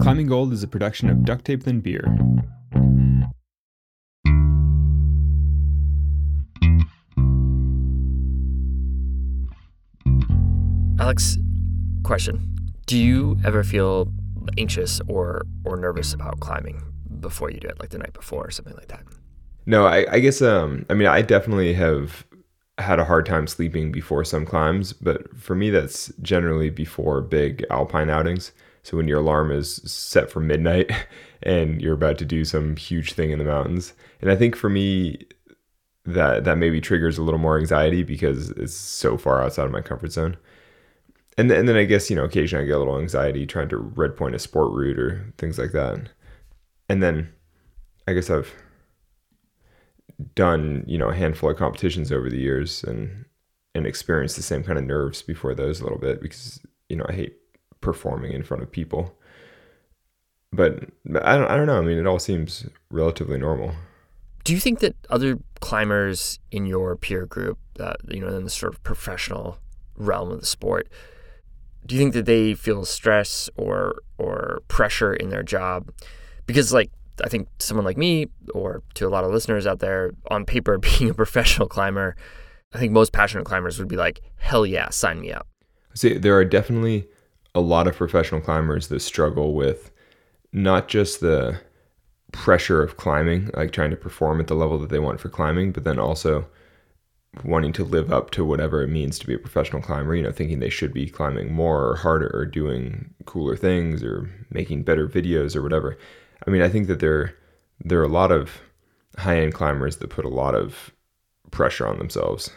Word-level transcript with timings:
Climbing 0.00 0.26
Gold 0.26 0.52
is 0.52 0.62
a 0.62 0.68
production 0.68 1.10
of 1.10 1.24
Duct 1.24 1.44
Tape 1.44 1.64
Then 1.64 1.80
Beer. 1.80 2.04
Alex, 10.98 11.38
question. 12.02 12.56
Do 12.86 12.96
you 12.96 13.38
ever 13.44 13.62
feel 13.62 14.12
anxious 14.58 15.00
or 15.08 15.42
or 15.64 15.76
nervous 15.76 16.12
about 16.12 16.40
climbing 16.40 16.82
before 17.20 17.50
you 17.50 17.60
do 17.60 17.68
it, 17.68 17.78
like 17.78 17.90
the 17.90 17.98
night 17.98 18.12
before 18.12 18.46
or 18.46 18.50
something 18.50 18.74
like 18.74 18.88
that? 18.88 19.04
No, 19.66 19.86
I, 19.86 20.06
I 20.10 20.18
guess 20.20 20.42
um 20.42 20.86
I 20.90 20.94
mean 20.94 21.08
I 21.08 21.22
definitely 21.22 21.72
have 21.74 22.26
had 22.80 22.98
a 22.98 23.04
hard 23.04 23.26
time 23.26 23.46
sleeping 23.46 23.92
before 23.92 24.24
some 24.24 24.46
climbs, 24.46 24.92
but 24.92 25.36
for 25.36 25.54
me 25.54 25.70
that's 25.70 26.12
generally 26.22 26.70
before 26.70 27.20
big 27.20 27.64
alpine 27.70 28.10
outings. 28.10 28.52
So 28.82 28.96
when 28.96 29.08
your 29.08 29.20
alarm 29.20 29.52
is 29.52 29.76
set 29.90 30.30
for 30.30 30.40
midnight 30.40 30.90
and 31.42 31.80
you're 31.80 31.94
about 31.94 32.18
to 32.18 32.24
do 32.24 32.44
some 32.44 32.76
huge 32.76 33.12
thing 33.12 33.30
in 33.30 33.38
the 33.38 33.44
mountains. 33.44 33.92
And 34.20 34.30
I 34.30 34.36
think 34.36 34.56
for 34.56 34.68
me 34.70 35.26
that 36.06 36.44
that 36.44 36.58
maybe 36.58 36.80
triggers 36.80 37.18
a 37.18 37.22
little 37.22 37.38
more 37.38 37.58
anxiety 37.58 38.02
because 38.02 38.50
it's 38.50 38.74
so 38.74 39.18
far 39.18 39.42
outside 39.42 39.66
of 39.66 39.70
my 39.70 39.82
comfort 39.82 40.12
zone. 40.12 40.36
And, 41.38 41.50
and 41.50 41.68
then 41.68 41.76
I 41.76 41.84
guess, 41.84 42.10
you 42.10 42.16
know, 42.16 42.24
occasionally 42.24 42.64
I 42.64 42.66
get 42.66 42.76
a 42.76 42.78
little 42.78 42.98
anxiety 42.98 43.46
trying 43.46 43.68
to 43.70 43.76
red 43.76 44.16
point 44.16 44.34
a 44.34 44.38
sport 44.38 44.72
route 44.72 44.98
or 44.98 45.32
things 45.38 45.58
like 45.58 45.72
that. 45.72 46.10
And 46.88 47.02
then 47.02 47.32
I 48.08 48.12
guess 48.14 48.30
I've 48.30 48.52
done, 50.34 50.84
you 50.86 50.98
know, 50.98 51.08
a 51.08 51.14
handful 51.14 51.50
of 51.50 51.56
competitions 51.56 52.12
over 52.12 52.28
the 52.30 52.38
years 52.38 52.84
and 52.84 53.24
and 53.74 53.86
experienced 53.86 54.36
the 54.36 54.42
same 54.42 54.64
kind 54.64 54.78
of 54.78 54.84
nerves 54.84 55.22
before 55.22 55.54
those 55.54 55.80
a 55.80 55.84
little 55.84 55.98
bit 55.98 56.20
because, 56.20 56.60
you 56.88 56.96
know, 56.96 57.06
I 57.08 57.12
hate 57.12 57.36
performing 57.80 58.32
in 58.32 58.42
front 58.42 58.62
of 58.62 58.70
people. 58.70 59.16
But 60.52 60.80
I 61.22 61.36
don't 61.36 61.50
I 61.50 61.56
don't 61.56 61.66
know. 61.66 61.78
I 61.78 61.82
mean, 61.82 61.98
it 61.98 62.06
all 62.06 62.18
seems 62.18 62.66
relatively 62.90 63.38
normal. 63.38 63.72
Do 64.42 64.52
you 64.52 64.60
think 64.60 64.80
that 64.80 64.96
other 65.08 65.38
climbers 65.60 66.38
in 66.50 66.66
your 66.66 66.96
peer 66.96 67.26
group, 67.26 67.58
that 67.74 67.98
you 68.08 68.20
know, 68.20 68.28
in 68.28 68.44
the 68.44 68.50
sort 68.50 68.74
of 68.74 68.82
professional 68.82 69.58
realm 69.96 70.30
of 70.32 70.40
the 70.40 70.46
sport, 70.46 70.88
do 71.86 71.94
you 71.94 72.00
think 72.00 72.14
that 72.14 72.26
they 72.26 72.54
feel 72.54 72.84
stress 72.84 73.48
or 73.56 73.96
or 74.18 74.62
pressure 74.66 75.14
in 75.14 75.30
their 75.30 75.44
job? 75.44 75.92
Because 76.46 76.72
like 76.72 76.90
I 77.24 77.28
think 77.28 77.48
someone 77.58 77.84
like 77.84 77.96
me, 77.96 78.26
or 78.54 78.82
to 78.94 79.06
a 79.06 79.10
lot 79.10 79.24
of 79.24 79.30
listeners 79.30 79.66
out 79.66 79.80
there, 79.80 80.12
on 80.30 80.44
paper, 80.44 80.78
being 80.98 81.10
a 81.10 81.14
professional 81.14 81.68
climber, 81.68 82.16
I 82.72 82.78
think 82.78 82.92
most 82.92 83.12
passionate 83.12 83.44
climbers 83.44 83.78
would 83.78 83.88
be 83.88 83.96
like, 83.96 84.20
hell 84.36 84.64
yeah, 84.64 84.90
sign 84.90 85.20
me 85.20 85.32
up. 85.32 85.46
See, 85.94 86.14
there 86.14 86.36
are 86.36 86.44
definitely 86.44 87.08
a 87.54 87.60
lot 87.60 87.88
of 87.88 87.96
professional 87.96 88.40
climbers 88.40 88.88
that 88.88 89.00
struggle 89.00 89.54
with 89.54 89.90
not 90.52 90.88
just 90.88 91.20
the 91.20 91.60
pressure 92.32 92.82
of 92.82 92.96
climbing, 92.96 93.50
like 93.54 93.72
trying 93.72 93.90
to 93.90 93.96
perform 93.96 94.40
at 94.40 94.46
the 94.46 94.54
level 94.54 94.78
that 94.78 94.88
they 94.88 94.98
want 94.98 95.20
for 95.20 95.28
climbing, 95.28 95.72
but 95.72 95.84
then 95.84 95.98
also 95.98 96.46
wanting 97.44 97.72
to 97.72 97.84
live 97.84 98.12
up 98.12 98.30
to 98.30 98.44
whatever 98.44 98.82
it 98.82 98.88
means 98.88 99.18
to 99.18 99.26
be 99.26 99.34
a 99.34 99.38
professional 99.38 99.82
climber, 99.82 100.14
you 100.14 100.22
know, 100.22 100.32
thinking 100.32 100.58
they 100.58 100.68
should 100.68 100.92
be 100.92 101.08
climbing 101.08 101.52
more 101.52 101.88
or 101.88 101.96
harder 101.96 102.30
or 102.34 102.44
doing 102.44 103.14
cooler 103.24 103.56
things 103.56 104.02
or 104.02 104.28
making 104.50 104.82
better 104.82 105.08
videos 105.08 105.54
or 105.54 105.62
whatever. 105.62 105.96
I 106.46 106.50
mean, 106.50 106.62
I 106.62 106.68
think 106.68 106.86
that 106.88 107.00
there 107.00 107.34
there 107.82 108.00
are 108.00 108.04
a 108.04 108.08
lot 108.08 108.30
of 108.30 108.60
high-end 109.16 109.54
climbers 109.54 109.96
that 109.96 110.10
put 110.10 110.24
a 110.24 110.28
lot 110.28 110.54
of 110.54 110.90
pressure 111.50 111.86
on 111.86 111.98
themselves, 111.98 112.50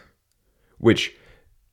which 0.77 1.13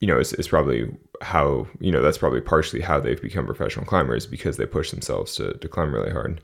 you 0.01 0.07
know 0.07 0.19
is, 0.19 0.33
is 0.35 0.49
probably 0.49 0.91
how 1.23 1.67
you 1.81 1.93
know 1.93 2.03
that's 2.03 2.19
probably 2.19 2.41
partially 2.41 2.81
how 2.81 2.99
they've 2.99 3.21
become 3.21 3.47
professional 3.47 3.85
climbers 3.85 4.27
because 4.27 4.57
they 4.57 4.67
push 4.67 4.91
themselves 4.91 5.35
to, 5.37 5.55
to 5.55 5.69
climb 5.69 5.95
really 5.95 6.11
hard. 6.11 6.41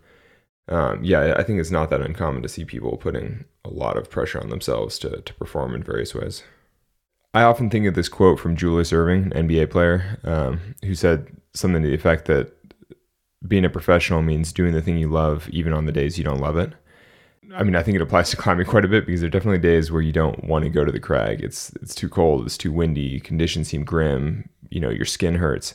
Um, 0.68 1.04
yeah 1.04 1.36
i 1.38 1.44
think 1.44 1.60
it's 1.60 1.70
not 1.70 1.90
that 1.90 2.00
uncommon 2.00 2.42
to 2.42 2.48
see 2.48 2.64
people 2.64 2.96
putting 2.96 3.44
a 3.64 3.70
lot 3.70 3.96
of 3.96 4.10
pressure 4.10 4.40
on 4.40 4.50
themselves 4.50 4.98
to, 4.98 5.20
to 5.20 5.34
perform 5.34 5.76
in 5.76 5.84
various 5.84 6.12
ways. 6.12 6.42
I 7.32 7.42
often 7.42 7.70
think 7.70 7.86
of 7.86 7.94
this 7.94 8.08
quote 8.08 8.40
from 8.40 8.56
julius 8.56 8.90
Erving, 8.90 9.32
an 9.32 9.48
nba 9.48 9.70
player 9.70 10.18
um, 10.24 10.74
who 10.84 10.96
said 10.96 11.28
something 11.54 11.82
to 11.82 11.88
the 11.88 11.94
effect 11.94 12.24
that 12.24 12.55
being 13.46 13.64
a 13.64 13.70
professional 13.70 14.22
means 14.22 14.52
doing 14.52 14.72
the 14.72 14.82
thing 14.82 14.98
you 14.98 15.08
love 15.08 15.48
even 15.50 15.72
on 15.72 15.86
the 15.86 15.92
days 15.92 16.18
you 16.18 16.24
don't 16.24 16.40
love 16.40 16.56
it 16.56 16.72
I 17.54 17.62
mean, 17.62 17.76
I 17.76 17.82
think 17.82 17.94
it 17.94 18.02
applies 18.02 18.30
to 18.30 18.36
climbing 18.36 18.66
quite 18.66 18.84
a 18.84 18.88
bit 18.88 19.06
because 19.06 19.20
there 19.20 19.28
are 19.28 19.30
definitely 19.30 19.58
days 19.58 19.92
where 19.92 20.02
you 20.02 20.12
don't 20.12 20.44
want 20.44 20.64
to 20.64 20.70
go 20.70 20.84
to 20.84 20.92
the 20.92 21.00
crag. 21.00 21.42
It's 21.42 21.70
it's 21.80 21.94
too 21.94 22.08
cold, 22.08 22.44
it's 22.46 22.58
too 22.58 22.72
windy, 22.72 23.20
conditions 23.20 23.68
seem 23.68 23.84
grim, 23.84 24.48
you 24.70 24.80
know, 24.80 24.90
your 24.90 25.04
skin 25.04 25.36
hurts. 25.36 25.74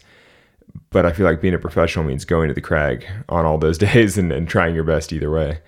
But 0.90 1.06
I 1.06 1.14
feel 1.14 1.26
like 1.26 1.42
being 1.42 1.54
a 1.54 1.60
professional 1.60 2.06
means 2.06 2.26
going 2.26 2.48
to 2.48 2.54
the 2.54 2.62
crag 2.62 3.06
on 3.30 3.46
all 3.46 3.58
those 3.58 3.78
days 3.90 4.18
and, 4.18 4.32
and 4.32 4.48
trying 4.48 4.76
your 4.76 4.84
best 4.84 5.14
either 5.14 5.32
way. 5.32 5.60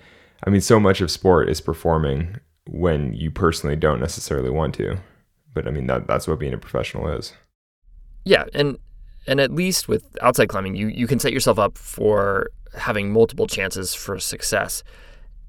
I 0.46 0.50
mean, 0.50 0.60
so 0.60 0.78
much 0.78 1.00
of 1.00 1.10
sport 1.10 1.48
is 1.48 1.60
performing 1.60 2.38
when 2.66 3.14
you 3.14 3.30
personally 3.30 3.76
don't 3.76 4.00
necessarily 4.00 4.50
want 4.50 4.74
to. 4.76 4.98
But 5.54 5.66
I 5.66 5.70
mean, 5.70 5.86
that, 5.86 6.06
that's 6.06 6.26
what 6.26 6.38
being 6.38 6.54
a 6.54 6.58
professional 6.58 7.08
is. 7.08 7.32
Yeah, 8.24 8.44
and 8.54 8.78
and 9.26 9.40
at 9.40 9.52
least 9.52 9.88
with 9.88 10.04
outside 10.20 10.48
climbing, 10.48 10.74
you 10.74 10.88
you 10.88 11.06
can 11.06 11.18
set 11.18 11.32
yourself 11.32 11.58
up 11.58 11.78
for 11.78 12.50
having 12.76 13.12
multiple 13.12 13.46
chances 13.46 13.94
for 13.94 14.18
success 14.18 14.82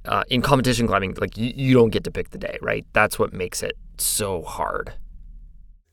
uh, 0.08 0.24
in 0.30 0.41
competition 0.41 0.88
climbing, 0.88 1.16
like 1.19 1.38
you, 1.38 1.52
you 1.56 1.74
don't 1.74 1.90
get 1.90 2.03
to 2.03 2.12
pick 2.12 2.30
the 2.30 2.38
day, 2.38 2.58
right? 2.62 2.86
That's 2.94 3.18
what 3.18 3.34
makes 3.34 3.63
it 3.63 3.78
so 3.97 4.41
hard. 4.44 4.94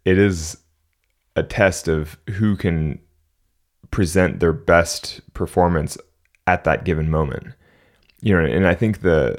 It 0.04 0.18
is 0.18 0.58
a 1.36 1.42
test 1.42 1.88
of 1.88 2.18
who 2.30 2.56
can 2.56 3.00
present 3.90 4.40
their 4.40 4.52
best 4.52 5.20
performance 5.34 5.96
at 6.46 6.64
that 6.64 6.84
given 6.84 7.10
moment. 7.10 7.48
You 8.20 8.36
know, 8.36 8.44
and 8.44 8.66
I 8.66 8.74
think 8.74 9.00
the 9.00 9.36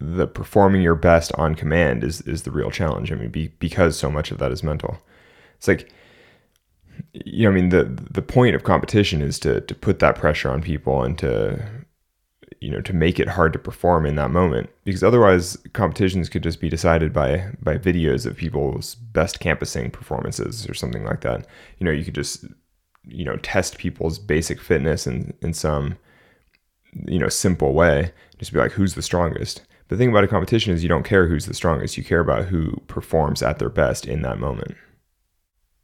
the 0.00 0.26
performing 0.26 0.82
your 0.82 0.94
best 0.94 1.32
on 1.36 1.54
command 1.54 2.04
is 2.04 2.20
is 2.22 2.42
the 2.42 2.50
real 2.50 2.70
challenge. 2.70 3.12
I 3.12 3.16
mean, 3.16 3.30
be, 3.30 3.48
because 3.58 3.96
so 3.96 4.10
much 4.10 4.30
of 4.30 4.38
that 4.38 4.52
is 4.52 4.62
mental. 4.62 4.98
It's 5.56 5.68
like 5.68 5.90
you 7.12 7.44
know, 7.44 7.50
I 7.50 7.54
mean, 7.54 7.68
the 7.68 7.84
the 7.84 8.22
point 8.22 8.54
of 8.54 8.64
competition 8.64 9.22
is 9.22 9.38
to 9.40 9.60
to 9.60 9.74
put 9.74 9.98
that 10.00 10.16
pressure 10.16 10.50
on 10.50 10.62
people 10.62 11.02
and 11.02 11.16
to 11.18 11.62
you 12.60 12.70
know 12.70 12.80
to 12.80 12.92
make 12.92 13.20
it 13.20 13.28
hard 13.28 13.52
to 13.52 13.58
perform 13.58 14.04
in 14.06 14.16
that 14.16 14.30
moment. 14.30 14.70
Because 14.84 15.02
otherwise 15.02 15.56
competitions 15.72 16.28
could 16.28 16.42
just 16.42 16.60
be 16.60 16.68
decided 16.68 17.12
by 17.12 17.50
by 17.62 17.78
videos 17.78 18.26
of 18.26 18.36
people's 18.36 18.94
best 18.96 19.40
campusing 19.40 19.90
performances 19.90 20.68
or 20.68 20.74
something 20.74 21.04
like 21.04 21.20
that. 21.20 21.46
You 21.78 21.84
know 21.84 21.92
you 21.92 22.04
could 22.04 22.14
just 22.14 22.44
you 23.04 23.24
know 23.24 23.36
test 23.36 23.78
people's 23.78 24.18
basic 24.18 24.60
fitness 24.60 25.06
in 25.06 25.34
in 25.40 25.52
some 25.54 25.96
you 27.06 27.18
know 27.18 27.28
simple 27.28 27.74
way. 27.74 28.12
Just 28.38 28.52
be 28.52 28.58
like 28.58 28.72
who's 28.72 28.94
the 28.94 29.02
strongest? 29.02 29.62
The 29.88 29.96
thing 29.96 30.08
about 30.08 30.24
a 30.24 30.28
competition 30.28 30.72
is 30.72 30.82
you 30.82 30.88
don't 30.88 31.04
care 31.04 31.28
who's 31.28 31.46
the 31.46 31.54
strongest. 31.54 31.96
You 31.96 32.04
care 32.04 32.20
about 32.20 32.46
who 32.46 32.80
performs 32.88 33.42
at 33.42 33.58
their 33.58 33.68
best 33.68 34.06
in 34.06 34.22
that 34.22 34.38
moment 34.38 34.74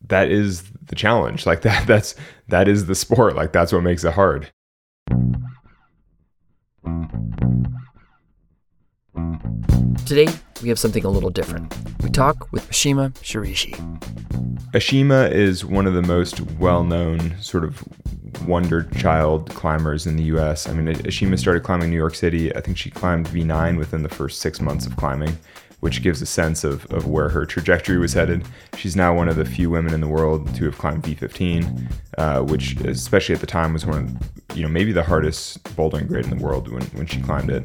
that 0.08 0.30
is 0.30 0.62
the 0.86 0.94
challenge 0.94 1.46
like 1.46 1.60
that 1.62 1.86
that's 1.86 2.14
that 2.48 2.68
is 2.68 2.86
the 2.86 2.94
sport 2.94 3.36
like 3.36 3.52
that's 3.52 3.72
what 3.72 3.82
makes 3.82 4.04
it 4.04 4.12
hard 4.12 4.50
Today, 10.10 10.26
we 10.60 10.68
have 10.68 10.78
something 10.80 11.04
a 11.04 11.08
little 11.08 11.30
different. 11.30 11.72
We 12.02 12.10
talk 12.10 12.50
with 12.50 12.68
Ashima 12.68 13.12
Shiraishi. 13.20 13.76
Ashima 14.72 15.30
is 15.30 15.64
one 15.64 15.86
of 15.86 15.94
the 15.94 16.02
most 16.02 16.40
well 16.58 16.82
known 16.82 17.36
sort 17.40 17.62
of 17.62 17.80
wonder 18.44 18.82
child 18.98 19.50
climbers 19.50 20.08
in 20.08 20.16
the 20.16 20.24
US. 20.24 20.68
I 20.68 20.72
mean, 20.72 20.92
Ashima 20.96 21.38
started 21.38 21.62
climbing 21.62 21.90
New 21.90 21.96
York 21.96 22.16
City. 22.16 22.52
I 22.56 22.60
think 22.60 22.76
she 22.76 22.90
climbed 22.90 23.28
V9 23.28 23.78
within 23.78 24.02
the 24.02 24.08
first 24.08 24.40
six 24.40 24.60
months 24.60 24.84
of 24.84 24.96
climbing, 24.96 25.38
which 25.80 26.02
gives 26.02 26.22
a 26.22 26.26
sense 26.26 26.64
of, 26.64 26.86
of 26.92 27.06
where 27.06 27.28
her 27.28 27.44
trajectory 27.44 27.98
was 27.98 28.12
headed. 28.12 28.46
She's 28.76 28.96
now 28.96 29.14
one 29.14 29.28
of 29.28 29.36
the 29.36 29.44
few 29.44 29.70
women 29.70 29.92
in 29.92 30.00
the 30.00 30.08
world 30.08 30.54
to 30.56 30.64
have 30.66 30.78
climbed 30.78 31.02
V15, 31.02 31.92
uh, 32.18 32.42
which, 32.42 32.78
especially 32.80 33.34
at 33.34 33.40
the 33.40 33.46
time, 33.46 33.72
was 33.72 33.86
one 33.86 33.98
of, 33.98 34.56
you 34.56 34.62
know, 34.62 34.68
maybe 34.68 34.92
the 34.92 35.02
hardest 35.02 35.62
bouldering 35.76 36.06
grade 36.06 36.24
in 36.24 36.36
the 36.36 36.44
world 36.44 36.70
when, 36.70 36.82
when 36.82 37.06
she 37.06 37.20
climbed 37.20 37.50
it 37.50 37.64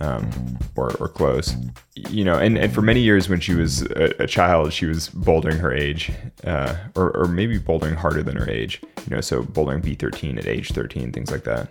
um, 0.00 0.58
or, 0.76 0.94
or 0.96 1.08
close. 1.08 1.54
You 1.94 2.24
know, 2.24 2.38
and, 2.38 2.56
and 2.56 2.72
for 2.72 2.82
many 2.82 3.00
years 3.00 3.28
when 3.28 3.40
she 3.40 3.54
was 3.54 3.82
a, 3.82 4.22
a 4.22 4.26
child, 4.26 4.72
she 4.72 4.86
was 4.86 5.08
bouldering 5.08 5.58
her 5.58 5.72
age, 5.72 6.12
uh, 6.44 6.76
or, 6.94 7.16
or 7.16 7.26
maybe 7.26 7.58
bouldering 7.58 7.96
harder 7.96 8.22
than 8.22 8.36
her 8.36 8.48
age. 8.48 8.80
You 9.08 9.16
know, 9.16 9.20
so 9.20 9.42
bouldering 9.42 9.82
V13 9.82 10.38
at 10.38 10.46
age 10.46 10.72
13, 10.72 11.12
things 11.12 11.30
like 11.30 11.44
that, 11.44 11.70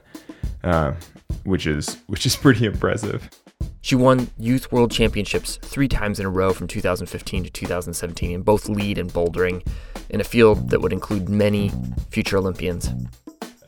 uh, 0.64 0.94
which 1.44 1.66
is 1.68 1.98
which 2.08 2.26
is 2.26 2.36
pretty 2.36 2.66
impressive. 2.66 3.30
She 3.88 3.96
won 3.96 4.30
Youth 4.38 4.70
World 4.70 4.92
Championships 4.92 5.60
three 5.62 5.88
times 5.88 6.20
in 6.20 6.26
a 6.26 6.30
row 6.30 6.52
from 6.52 6.68
2015 6.68 7.46
to 7.46 7.50
2017 7.50 8.32
in 8.32 8.42
both 8.42 8.68
lead 8.68 8.98
and 8.98 9.10
bouldering, 9.10 9.66
in 10.10 10.20
a 10.20 10.26
field 10.26 10.72
that 10.72 10.82
would 10.82 10.92
include 10.92 11.30
many 11.30 11.72
future 12.10 12.36
Olympians. 12.36 12.90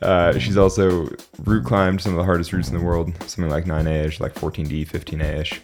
Uh, 0.02 0.38
she's 0.38 0.58
also 0.58 1.08
route 1.38 1.64
climbed 1.64 2.02
some 2.02 2.12
of 2.12 2.18
the 2.18 2.24
hardest 2.24 2.52
routes 2.52 2.68
in 2.68 2.76
the 2.76 2.84
world, 2.84 3.14
something 3.22 3.48
like 3.48 3.64
9A 3.64 4.04
ish, 4.08 4.20
like 4.20 4.34
14D, 4.34 4.86
15A 4.86 5.40
ish. 5.40 5.62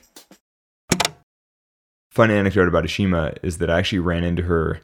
Fun 2.10 2.30
anecdote 2.30 2.66
about 2.66 2.84
Ashima 2.84 3.36
is 3.42 3.58
that 3.58 3.68
I 3.68 3.78
actually 3.78 3.98
ran 3.98 4.24
into 4.24 4.44
her 4.44 4.80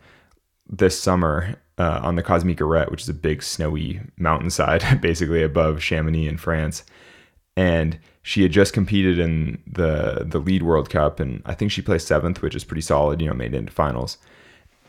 this 0.69 1.01
summer 1.01 1.55
uh, 1.79 2.01
on 2.03 2.17
the 2.17 2.23
Cosmic 2.23 2.59
Arête, 2.59 2.91
which 2.91 3.01
is 3.01 3.09
a 3.09 3.15
big 3.15 3.43
snowy 3.43 4.03
mountainside, 4.19 4.85
basically 5.01 5.43
above 5.43 5.81
Chamonix 5.81 6.29
in 6.29 6.37
France. 6.37 6.85
And 7.56 7.99
she 8.22 8.43
had 8.43 8.52
just 8.52 8.72
competed 8.72 9.19
in 9.19 9.62
the 9.66 10.25
the 10.26 10.38
lead 10.38 10.62
World 10.62 10.88
Cup, 10.90 11.20
and 11.20 11.43
I 11.44 11.54
think 11.54 11.70
she 11.70 11.82
placed 11.82 12.06
seventh, 12.06 12.40
which 12.40 12.54
is 12.54 12.64
pretty 12.64 12.81
solid. 12.82 13.20
You 13.20 13.28
know, 13.28 13.34
made 13.34 13.54
it 13.54 13.58
into 13.58 13.72
finals. 13.72 14.19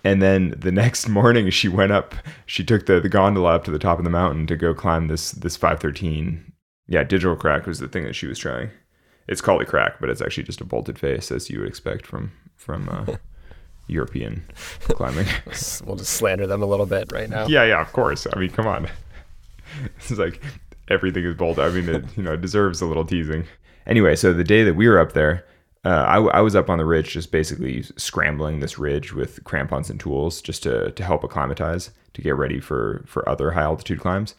And 0.03 0.21
then 0.21 0.53
the 0.57 0.71
next 0.83 1.07
morning, 1.07 1.49
she 1.49 1.67
went 1.67 1.91
up. 1.91 2.15
She 2.45 2.63
took 2.63 2.85
the, 2.85 2.99
the 2.99 3.09
gondola 3.09 3.55
up 3.55 3.63
to 3.65 3.71
the 3.71 3.79
top 3.79 3.97
of 3.97 4.03
the 4.03 4.09
mountain 4.09 4.47
to 4.47 4.55
go 4.55 4.73
climb 4.73 5.07
this 5.07 5.31
this 5.31 5.57
513. 5.57 6.51
Yeah, 6.87 7.03
digital 7.03 7.35
crack 7.35 7.65
was 7.65 7.79
the 7.79 7.87
thing 7.87 8.03
that 8.03 8.15
she 8.15 8.27
was 8.27 8.37
trying. 8.37 8.69
It's 9.27 9.41
called 9.41 9.61
a 9.61 9.65
crack, 9.65 9.99
but 10.01 10.09
it's 10.09 10.21
actually 10.21 10.43
just 10.43 10.59
a 10.59 10.65
bolted 10.65 10.99
face, 10.99 11.31
as 11.31 11.49
you 11.49 11.59
would 11.59 11.67
expect 11.67 12.05
from 12.05 12.31
from 12.55 12.89
uh, 12.89 13.15
European 13.87 14.43
climbing. 14.89 15.27
we'll 15.85 15.95
just 15.95 16.13
slander 16.13 16.45
them 16.45 16.61
a 16.61 16.65
little 16.65 16.85
bit 16.85 17.11
right 17.11 17.29
now. 17.29 17.47
Yeah, 17.47 17.63
yeah, 17.63 17.81
of 17.81 17.91
course. 17.93 18.27
I 18.31 18.37
mean, 18.39 18.49
come 18.49 18.67
on. 18.67 18.89
It's 19.97 20.11
like 20.11 20.39
everything 20.89 21.25
is 21.25 21.35
bolted. 21.35 21.63
I 21.63 21.69
mean, 21.69 21.89
it 21.89 22.17
you 22.17 22.23
know 22.23 22.35
deserves 22.35 22.81
a 22.81 22.85
little 22.85 23.05
teasing. 23.05 23.45
Anyway, 23.85 24.15
so 24.15 24.33
the 24.33 24.43
day 24.43 24.63
that 24.63 24.75
we 24.75 24.87
were 24.87 24.99
up 24.99 25.13
there, 25.13 25.45
uh, 25.85 25.89
I, 26.07 26.17
I, 26.37 26.41
was 26.41 26.55
up 26.55 26.69
on 26.69 26.77
the 26.77 26.85
ridge, 26.85 27.11
just 27.11 27.31
basically 27.31 27.83
scrambling 27.97 28.61
this 28.61 28.79
ridge 28.79 29.13
with 29.13 29.43
crampons 29.43 29.89
and 29.89 29.99
tools, 29.99 30.41
just 30.41 30.63
to 30.63 30.91
to 30.91 31.03
help 31.03 31.23
acclimatize, 31.23 31.91
to 32.13 32.21
get 32.21 32.35
ready 32.35 32.59
for 32.59 33.03
for 33.05 33.27
other 33.27 33.51
high 33.51 33.63
altitude 33.63 33.99
climbs. 33.99 34.35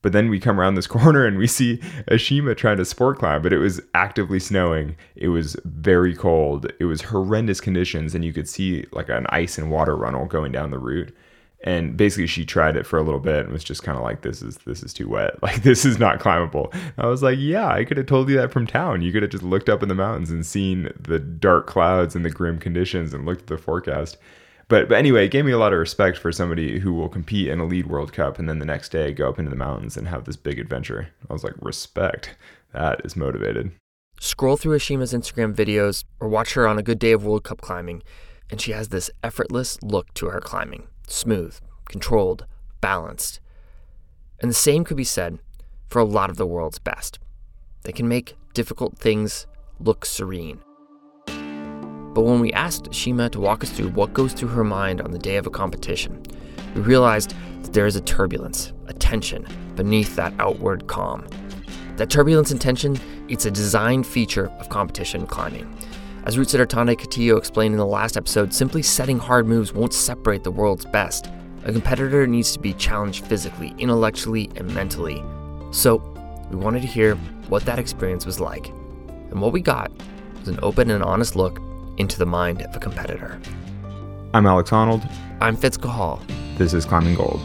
But 0.00 0.12
then 0.12 0.28
we 0.30 0.40
come 0.40 0.60
around 0.60 0.74
this 0.74 0.86
corner 0.98 1.26
and 1.26 1.38
we 1.38 1.46
see 1.46 1.78
Ashima 2.08 2.56
trying 2.56 2.76
to 2.78 2.84
sport 2.84 3.18
climb, 3.18 3.42
but 3.42 3.52
it 3.52 3.58
was 3.58 3.80
actively 3.94 4.40
snowing. 4.40 4.96
It 5.16 5.28
was 5.28 5.56
very 5.64 6.14
cold. 6.14 6.70
It 6.80 6.84
was 6.84 7.02
horrendous 7.02 7.60
conditions, 7.60 8.14
and 8.14 8.24
you 8.24 8.32
could 8.32 8.48
see 8.48 8.84
like 8.92 9.08
an 9.08 9.26
ice 9.30 9.58
and 9.58 9.70
water 9.70 9.96
runnel 9.96 10.26
going 10.26 10.52
down 10.52 10.70
the 10.70 10.78
route. 10.78 11.14
And 11.64 11.96
basically, 11.96 12.28
she 12.28 12.44
tried 12.44 12.76
it 12.76 12.86
for 12.86 12.98
a 12.98 13.02
little 13.02 13.20
bit 13.20 13.44
and 13.44 13.52
was 13.52 13.64
just 13.64 13.82
kind 13.82 13.98
of 13.98 14.04
like, 14.04 14.22
"This 14.22 14.42
is 14.42 14.58
this 14.58 14.82
is 14.82 14.94
too 14.94 15.08
wet. 15.08 15.34
Like 15.42 15.62
this 15.62 15.84
is 15.84 15.98
not 15.98 16.20
climbable." 16.20 16.72
I 16.96 17.06
was 17.08 17.22
like, 17.22 17.38
"Yeah, 17.40 17.68
I 17.68 17.84
could 17.84 17.96
have 17.96 18.06
told 18.06 18.28
you 18.28 18.36
that 18.36 18.52
from 18.52 18.66
town. 18.66 19.02
You 19.02 19.12
could 19.12 19.22
have 19.22 19.32
just 19.32 19.42
looked 19.42 19.68
up 19.68 19.82
in 19.82 19.88
the 19.88 19.94
mountains 19.94 20.30
and 20.30 20.46
seen 20.46 20.92
the 21.00 21.18
dark 21.18 21.66
clouds 21.66 22.14
and 22.14 22.24
the 22.24 22.30
grim 22.30 22.58
conditions 22.58 23.12
and 23.12 23.26
looked 23.26 23.42
at 23.42 23.46
the 23.48 23.58
forecast." 23.58 24.18
But, 24.68 24.90
but 24.90 24.98
anyway, 24.98 25.24
it 25.24 25.30
gave 25.30 25.46
me 25.46 25.52
a 25.52 25.58
lot 25.58 25.72
of 25.72 25.78
respect 25.78 26.18
for 26.18 26.30
somebody 26.30 26.78
who 26.78 26.92
will 26.92 27.08
compete 27.08 27.48
in 27.48 27.58
a 27.58 27.64
lead 27.64 27.86
World 27.86 28.12
Cup 28.12 28.38
and 28.38 28.46
then 28.46 28.58
the 28.58 28.66
next 28.66 28.90
day 28.90 29.12
go 29.12 29.30
up 29.30 29.38
into 29.38 29.50
the 29.50 29.56
mountains 29.56 29.96
and 29.96 30.06
have 30.08 30.24
this 30.24 30.36
big 30.36 30.58
adventure. 30.58 31.08
I 31.28 31.32
was 31.32 31.42
like, 31.42 31.54
respect. 31.62 32.36
That 32.74 33.00
is 33.02 33.16
motivated. 33.16 33.72
Scroll 34.20 34.58
through 34.58 34.76
Ashima's 34.76 35.14
Instagram 35.14 35.54
videos 35.54 36.04
or 36.20 36.28
watch 36.28 36.52
her 36.52 36.68
on 36.68 36.78
a 36.78 36.82
good 36.82 36.98
day 36.98 37.12
of 37.12 37.24
World 37.24 37.44
Cup 37.44 37.62
climbing, 37.62 38.02
and 38.50 38.60
she 38.60 38.72
has 38.72 38.88
this 38.88 39.10
effortless 39.24 39.82
look 39.82 40.12
to 40.14 40.26
her 40.26 40.40
climbing 40.40 40.86
smooth, 41.10 41.58
controlled, 41.88 42.46
balanced. 42.80 43.40
And 44.40 44.50
the 44.50 44.54
same 44.54 44.84
could 44.84 44.96
be 44.96 45.04
said 45.04 45.38
for 45.88 45.98
a 45.98 46.04
lot 46.04 46.30
of 46.30 46.36
the 46.36 46.46
world's 46.46 46.78
best. 46.78 47.18
They 47.82 47.92
can 47.92 48.08
make 48.08 48.36
difficult 48.54 48.98
things 48.98 49.46
look 49.80 50.04
serene. 50.04 50.60
But 51.26 52.24
when 52.24 52.40
we 52.40 52.52
asked 52.52 52.92
Shima 52.92 53.30
to 53.30 53.40
walk 53.40 53.62
us 53.62 53.70
through 53.70 53.90
what 53.90 54.12
goes 54.12 54.32
through 54.32 54.48
her 54.48 54.64
mind 54.64 55.00
on 55.00 55.12
the 55.12 55.18
day 55.18 55.36
of 55.36 55.46
a 55.46 55.50
competition, 55.50 56.22
we 56.74 56.80
realized 56.80 57.34
that 57.62 57.72
there 57.72 57.86
is 57.86 57.96
a 57.96 58.00
turbulence, 58.00 58.72
a 58.86 58.92
tension 58.92 59.46
beneath 59.76 60.16
that 60.16 60.34
outward 60.38 60.86
calm. 60.88 61.26
That 61.96 62.10
turbulence 62.10 62.50
and 62.50 62.60
tension, 62.60 62.98
it's 63.28 63.44
a 63.44 63.50
design 63.50 64.02
feature 64.02 64.50
of 64.58 64.68
competition 64.68 65.26
climbing. 65.26 65.72
As 66.28 66.36
route 66.36 66.50
sitter 66.50 66.66
Tonde 66.66 66.90
Katiyo 66.90 67.38
explained 67.38 67.72
in 67.72 67.78
the 67.78 67.86
last 67.86 68.18
episode, 68.18 68.52
simply 68.52 68.82
setting 68.82 69.18
hard 69.18 69.46
moves 69.46 69.72
won't 69.72 69.94
separate 69.94 70.44
the 70.44 70.50
world's 70.50 70.84
best. 70.84 71.30
A 71.64 71.72
competitor 71.72 72.26
needs 72.26 72.52
to 72.52 72.58
be 72.58 72.74
challenged 72.74 73.24
physically, 73.24 73.74
intellectually, 73.78 74.50
and 74.54 74.70
mentally. 74.74 75.24
So, 75.70 76.02
we 76.50 76.56
wanted 76.56 76.82
to 76.82 76.86
hear 76.86 77.14
what 77.48 77.64
that 77.64 77.78
experience 77.78 78.26
was 78.26 78.40
like. 78.40 78.68
And 79.30 79.40
what 79.40 79.54
we 79.54 79.62
got 79.62 79.90
was 80.40 80.48
an 80.48 80.58
open 80.62 80.90
and 80.90 81.02
honest 81.02 81.34
look 81.34 81.62
into 81.96 82.18
the 82.18 82.26
mind 82.26 82.60
of 82.60 82.76
a 82.76 82.78
competitor. 82.78 83.40
I'm 84.34 84.44
Alex 84.44 84.68
Honnold. 84.68 85.10
I'm 85.40 85.56
Fitz 85.56 85.78
Cahall. 85.78 86.20
This 86.58 86.74
is 86.74 86.84
Climbing 86.84 87.14
Gold. 87.14 87.40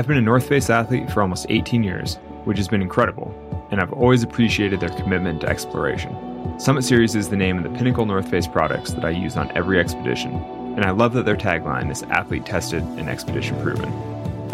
I've 0.00 0.06
been 0.06 0.16
a 0.16 0.22
North 0.22 0.48
Face 0.48 0.70
athlete 0.70 1.10
for 1.10 1.20
almost 1.20 1.44
18 1.50 1.82
years, 1.82 2.14
which 2.44 2.56
has 2.56 2.68
been 2.68 2.80
incredible, 2.80 3.34
and 3.70 3.82
I've 3.82 3.92
always 3.92 4.22
appreciated 4.22 4.80
their 4.80 4.88
commitment 4.88 5.42
to 5.42 5.46
exploration. 5.46 6.16
Summit 6.58 6.84
Series 6.84 7.14
is 7.14 7.28
the 7.28 7.36
name 7.36 7.58
of 7.58 7.64
the 7.64 7.78
pinnacle 7.78 8.06
North 8.06 8.26
Face 8.26 8.46
products 8.46 8.92
that 8.92 9.04
I 9.04 9.10
use 9.10 9.36
on 9.36 9.54
every 9.54 9.78
expedition, 9.78 10.36
and 10.74 10.86
I 10.86 10.90
love 10.92 11.12
that 11.12 11.26
their 11.26 11.36
tagline 11.36 11.90
is 11.90 12.02
athlete 12.04 12.46
tested 12.46 12.82
and 12.82 13.10
expedition 13.10 13.60
proven. 13.62 13.92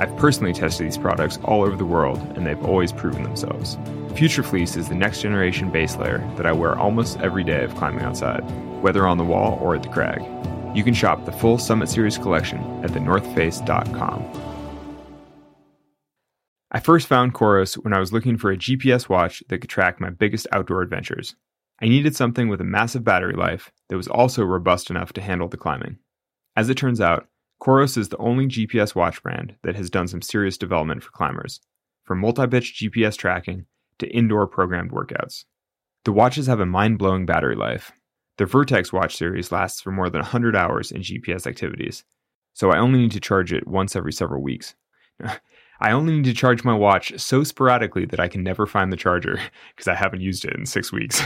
I've 0.01 0.17
personally 0.17 0.53
tested 0.53 0.85
these 0.85 0.99
products 0.99 1.39
all 1.45 1.63
over 1.63 1.77
the 1.77 1.87
world, 1.87 2.19
and 2.35 2.45
they've 2.45 2.65
always 2.65 2.91
proven 2.91 3.23
themselves. 3.23 3.79
Future 4.17 4.43
Fleece 4.43 4.75
is 4.75 4.89
the 4.89 4.97
next 4.97 5.23
generation 5.23 5.71
base 5.71 5.95
layer 5.97 6.29
that 6.35 6.47
I 6.47 6.51
wear 6.51 6.77
almost 6.77 7.21
every 7.21 7.45
day 7.45 7.63
of 7.63 7.77
climbing 7.77 8.03
outside, 8.03 8.41
whether 8.83 9.07
on 9.07 9.17
the 9.17 9.23
wall 9.23 9.61
or 9.63 9.77
at 9.77 9.85
the 9.85 9.91
crag. 9.91 10.25
You 10.77 10.83
can 10.83 10.93
shop 10.93 11.25
the 11.25 11.31
full 11.31 11.57
Summit 11.57 11.89
Series 11.89 12.19
collection 12.19 12.59
at 12.83 12.91
thenorthface.com. 12.91 14.56
I 16.77 16.79
first 16.79 17.07
found 17.07 17.33
Coros 17.33 17.77
when 17.77 17.95
I 17.95 17.99
was 17.99 18.13
looking 18.13 18.37
for 18.37 18.51
a 18.51 18.57
GPS 18.59 19.09
watch 19.09 19.43
that 19.49 19.61
could 19.61 19.71
track 19.71 19.99
my 19.99 20.11
biggest 20.11 20.47
outdoor 20.53 20.83
adventures. 20.83 21.35
I 21.81 21.87
needed 21.87 22.15
something 22.15 22.51
with 22.51 22.61
a 22.61 22.65
massive 22.65 23.03
battery 23.03 23.33
life 23.33 23.73
that 23.89 23.97
was 23.97 24.09
also 24.09 24.45
robust 24.45 24.91
enough 24.91 25.15
to 25.15 25.23
handle 25.23 25.49
the 25.49 25.57
climbing. 25.57 25.97
As 26.55 26.69
it 26.69 26.75
turns 26.75 27.01
out, 27.01 27.29
Coros 27.63 27.97
is 27.97 28.11
the 28.11 28.19
only 28.19 28.45
GPS 28.45 28.95
watch 28.95 29.23
brand 29.23 29.57
that 29.63 29.75
has 29.75 29.89
done 29.89 30.07
some 30.07 30.21
serious 30.21 30.59
development 30.59 31.03
for 31.03 31.13
climbers, 31.13 31.61
from 32.05 32.21
multi-pitch 32.21 32.79
GPS 32.79 33.17
tracking 33.17 33.65
to 33.99 34.15
indoor 34.15 34.47
programmed 34.47 34.91
workouts. 34.91 35.47
The 36.05 36.13
watches 36.13 36.47
have 36.47 36.61
a 36.61 36.67
mind-blowing 36.67 37.25
battery 37.25 37.57
life. 37.57 37.93
The 38.37 38.45
Vertex 38.45 38.93
watch 38.93 39.17
series 39.17 39.51
lasts 39.51 39.81
for 39.81 39.93
more 39.93 40.11
than 40.11 40.21
100 40.21 40.55
hours 40.55 40.93
in 40.93 41.01
GPS 41.01 41.47
activities, 41.47 42.05
so 42.53 42.71
I 42.71 42.77
only 42.77 42.99
need 42.99 43.13
to 43.13 43.21
charge 43.21 43.51
it 43.51 43.67
once 43.67 43.97
every 43.97 44.13
several 44.13 44.43
weeks. 44.43 44.75
I 45.81 45.93
only 45.93 46.15
need 46.15 46.25
to 46.25 46.35
charge 46.35 46.65
my 46.65 46.75
watch 46.75 47.19
so 47.19 47.45
sporadically 47.45 48.07
that 48.07 48.21
I 48.21 48.29
can 48.29 48.43
never 48.43 48.67
find 48.67 48.93
the 48.93 48.97
charger 48.97 49.41
because 49.75 49.89
I 49.89 49.95
haven't 49.95 50.21
used 50.21 50.45
it 50.45 50.55
in 50.55 50.67
six 50.67 50.93
weeks. 50.93 51.23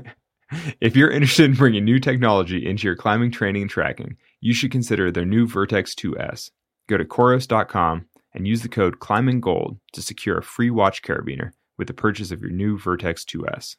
if 0.80 0.96
you're 0.96 1.10
interested 1.10 1.44
in 1.44 1.56
bringing 1.56 1.84
new 1.84 1.98
technology 1.98 2.66
into 2.66 2.86
your 2.86 2.96
climbing 2.96 3.30
training 3.30 3.62
and 3.62 3.70
tracking, 3.70 4.16
you 4.40 4.52
should 4.54 4.70
consider 4.70 5.10
their 5.10 5.24
new 5.24 5.46
Vertex 5.46 5.94
2S. 5.94 6.50
Go 6.88 6.96
to 6.96 7.04
Coros.com 7.04 8.06
and 8.34 8.48
use 8.48 8.62
the 8.62 8.68
code 8.68 8.98
ClimbingGold 8.98 9.78
to 9.92 10.02
secure 10.02 10.38
a 10.38 10.42
free 10.42 10.70
watch 10.70 11.02
carabiner 11.02 11.52
with 11.78 11.88
the 11.88 11.94
purchase 11.94 12.30
of 12.30 12.40
your 12.40 12.50
new 12.50 12.78
Vertex 12.78 13.24
2S. 13.24 13.76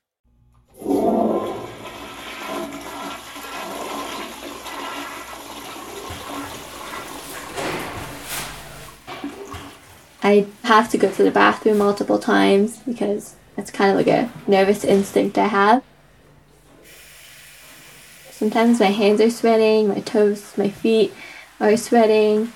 I 10.23 10.47
have 10.63 10.89
to 10.91 10.97
go 10.97 11.11
to 11.11 11.23
the 11.23 11.31
bathroom 11.31 11.79
multiple 11.79 12.17
times 12.17 12.77
because 12.79 13.35
it's 13.57 13.69
kind 13.69 13.91
of 13.91 13.97
like 13.97 14.07
a 14.07 14.31
nervous 14.47 14.85
instinct 14.85 15.37
I 15.37 15.47
have. 15.47 15.83
Sometimes 18.31 18.79
my 18.79 18.87
hands 18.87 19.19
are 19.19 19.29
sweating, 19.29 19.89
my 19.89 19.99
toes, 19.99 20.57
my 20.57 20.69
feet 20.69 21.13
are 21.59 21.75
sweating. 21.75 22.53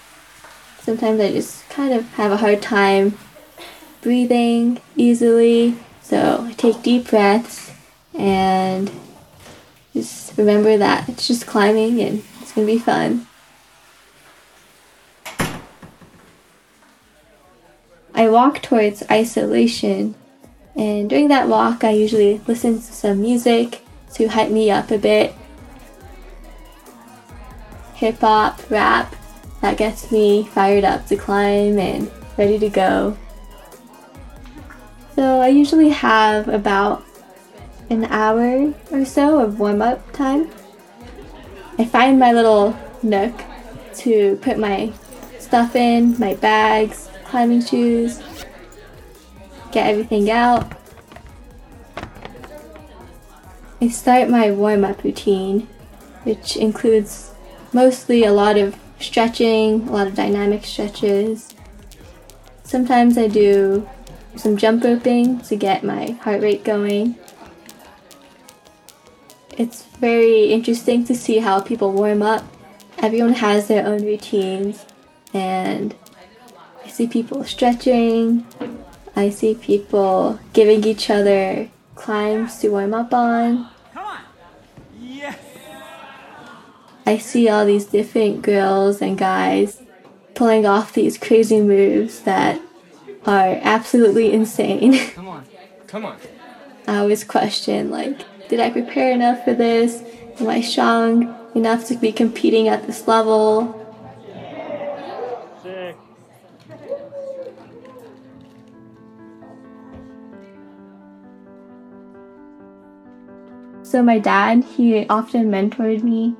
Sometimes 0.81 1.19
I 1.19 1.31
just 1.31 1.69
kind 1.69 1.93
of 1.93 2.05
have 2.13 2.31
a 2.31 2.37
hard 2.37 2.61
time 2.61 3.17
breathing 4.01 4.81
easily. 4.95 5.75
So 6.01 6.45
I 6.47 6.53
take 6.53 6.81
deep 6.83 7.09
breaths 7.09 7.71
and 8.13 8.89
just 9.93 10.37
remember 10.37 10.77
that 10.77 11.09
it's 11.09 11.27
just 11.27 11.45
climbing 11.45 11.99
and 11.99 12.23
it's 12.41 12.53
going 12.53 12.65
to 12.65 12.73
be 12.73 12.79
fun. 12.79 13.27
I 18.17 18.29
walk 18.29 18.63
towards 18.63 19.03
isolation, 19.11 20.15
and 20.75 21.07
during 21.07 21.27
that 21.27 21.47
walk, 21.47 21.83
I 21.83 21.91
usually 21.91 22.41
listen 22.47 22.77
to 22.77 22.81
some 22.81 23.21
music 23.21 23.83
to 24.15 24.25
hype 24.25 24.49
me 24.49 24.71
up 24.71 24.89
a 24.89 24.97
bit. 24.97 25.35
Hip 27.93 28.19
hop, 28.19 28.59
rap, 28.71 29.15
that 29.61 29.77
gets 29.77 30.11
me 30.11 30.45
fired 30.45 30.83
up 30.83 31.05
to 31.07 31.15
climb 31.15 31.77
and 31.77 32.11
ready 32.39 32.57
to 32.57 32.69
go. 32.69 33.15
So 35.15 35.39
I 35.39 35.49
usually 35.49 35.89
have 35.89 36.47
about 36.47 37.05
an 37.91 38.05
hour 38.05 38.73
or 38.91 39.05
so 39.05 39.41
of 39.41 39.59
warm 39.59 39.83
up 39.83 40.11
time. 40.13 40.49
I 41.77 41.85
find 41.85 42.17
my 42.17 42.33
little 42.33 42.75
nook 43.03 43.39
to 43.97 44.37
put 44.37 44.57
my 44.57 44.91
stuff 45.37 45.75
in, 45.75 46.19
my 46.19 46.33
bags, 46.33 47.06
climbing 47.29 47.63
shoes, 47.63 48.19
get 49.71 49.87
everything 49.87 50.31
out. 50.31 50.71
I 53.79 53.89
start 53.89 54.29
my 54.29 54.51
warm 54.51 54.83
up 54.83 55.03
routine, 55.03 55.67
which 56.23 56.57
includes 56.57 57.33
mostly 57.73 58.23
a 58.23 58.33
lot 58.33 58.57
of 58.57 58.75
stretching, 58.99 59.87
a 59.87 59.91
lot 59.91 60.07
of 60.07 60.15
dynamic 60.15 60.65
stretches. 60.65 61.53
Sometimes 62.63 63.17
I 63.17 63.27
do 63.27 63.87
some 64.35 64.57
jump 64.57 64.83
roping 64.83 65.39
to 65.41 65.55
get 65.55 65.83
my 65.83 66.11
heart 66.21 66.41
rate 66.41 66.63
going. 66.63 67.15
It's 69.57 69.83
very 69.99 70.45
interesting 70.45 71.03
to 71.05 71.15
see 71.15 71.39
how 71.39 71.61
people 71.61 71.91
warm 71.91 72.21
up. 72.21 72.43
Everyone 72.99 73.33
has 73.33 73.67
their 73.67 73.85
own 73.85 74.03
routines, 74.03 74.85
and 75.33 75.95
see 76.97 77.05
people 77.05 77.43
stretching, 77.43 78.43
I 79.15 79.29
see 79.29 79.53
people 79.53 80.39
giving 80.53 80.83
each 80.83 81.11
other 81.11 81.69
climbs 81.93 82.57
to 82.59 82.69
warm 82.69 82.95
up 82.95 83.13
on. 83.13 83.69
Come 83.93 84.03
on. 84.03 84.21
Yes. 84.99 85.37
I 87.05 87.19
see 87.19 87.47
all 87.49 87.67
these 87.67 87.85
different 87.85 88.41
girls 88.41 88.99
and 88.99 89.15
guys 89.15 89.79
pulling 90.33 90.65
off 90.65 90.93
these 90.93 91.19
crazy 91.19 91.61
moves 91.61 92.21
that 92.21 92.59
are 93.27 93.59
absolutely 93.61 94.33
insane. 94.33 94.97
Come 95.13 95.27
on. 95.27 95.45
Come 95.85 96.03
on. 96.03 96.17
I 96.87 96.97
always 96.97 97.23
question 97.23 97.91
like, 97.91 98.25
did 98.49 98.59
I 98.59 98.71
prepare 98.71 99.11
enough 99.11 99.45
for 99.45 99.53
this? 99.53 100.01
Am 100.39 100.47
I 100.47 100.61
strong 100.61 101.35
enough 101.53 101.85
to 101.89 101.95
be 101.95 102.11
competing 102.11 102.67
at 102.67 102.87
this 102.87 103.07
level? 103.07 103.86
So, 113.97 114.03
my 114.03 114.19
dad, 114.19 114.63
he 114.63 115.07
often 115.07 115.49
mentored 115.49 116.03
me. 116.03 116.35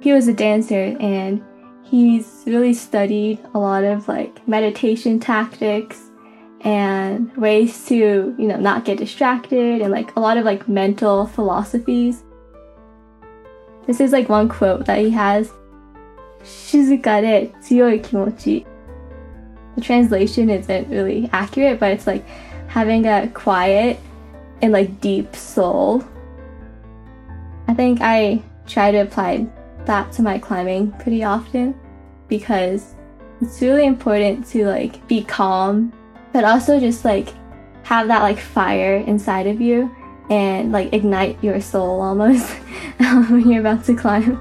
He 0.00 0.14
was 0.14 0.28
a 0.28 0.32
dancer 0.32 0.96
and 0.98 1.44
he's 1.82 2.42
really 2.46 2.72
studied 2.72 3.38
a 3.52 3.58
lot 3.58 3.84
of 3.84 4.08
like 4.08 4.48
meditation 4.48 5.20
tactics 5.20 6.10
and 6.62 7.36
ways 7.36 7.84
to, 7.88 8.34
you 8.38 8.48
know, 8.48 8.56
not 8.56 8.86
get 8.86 8.96
distracted 8.96 9.82
and 9.82 9.92
like 9.92 10.16
a 10.16 10.20
lot 10.20 10.38
of 10.38 10.46
like 10.46 10.66
mental 10.66 11.26
philosophies. 11.26 12.24
This 13.86 14.00
is 14.00 14.12
like 14.12 14.30
one 14.30 14.48
quote 14.48 14.86
that 14.86 15.00
he 15.00 15.10
has. 15.10 15.52
Shizuka 16.44 17.52
tsuyoi 17.60 18.02
kimochi. 18.02 18.64
The 19.74 19.82
translation 19.82 20.48
isn't 20.48 20.88
really 20.88 21.28
accurate, 21.30 21.78
but 21.78 21.92
it's 21.92 22.06
like 22.06 22.26
having 22.68 23.04
a 23.04 23.28
quiet 23.34 24.00
and 24.62 24.72
like 24.72 25.02
deep 25.02 25.36
soul 25.36 26.02
I 27.74 27.76
think 27.76 27.98
I 28.02 28.40
try 28.68 28.92
to 28.92 28.98
apply 28.98 29.48
that 29.84 30.12
to 30.12 30.22
my 30.22 30.38
climbing 30.38 30.92
pretty 30.92 31.24
often 31.24 31.74
because 32.28 32.94
it's 33.40 33.60
really 33.60 33.84
important 33.84 34.46
to 34.50 34.64
like 34.64 35.04
be 35.08 35.24
calm 35.24 35.92
but 36.32 36.44
also 36.44 36.78
just 36.78 37.04
like 37.04 37.30
have 37.82 38.06
that 38.06 38.22
like 38.22 38.38
fire 38.38 38.98
inside 38.98 39.48
of 39.48 39.60
you 39.60 39.92
and 40.30 40.70
like 40.70 40.92
ignite 40.92 41.42
your 41.42 41.60
soul 41.60 42.00
almost 42.00 42.48
when 42.98 43.50
you're 43.50 43.58
about 43.58 43.84
to 43.86 43.96
climb. 43.96 44.38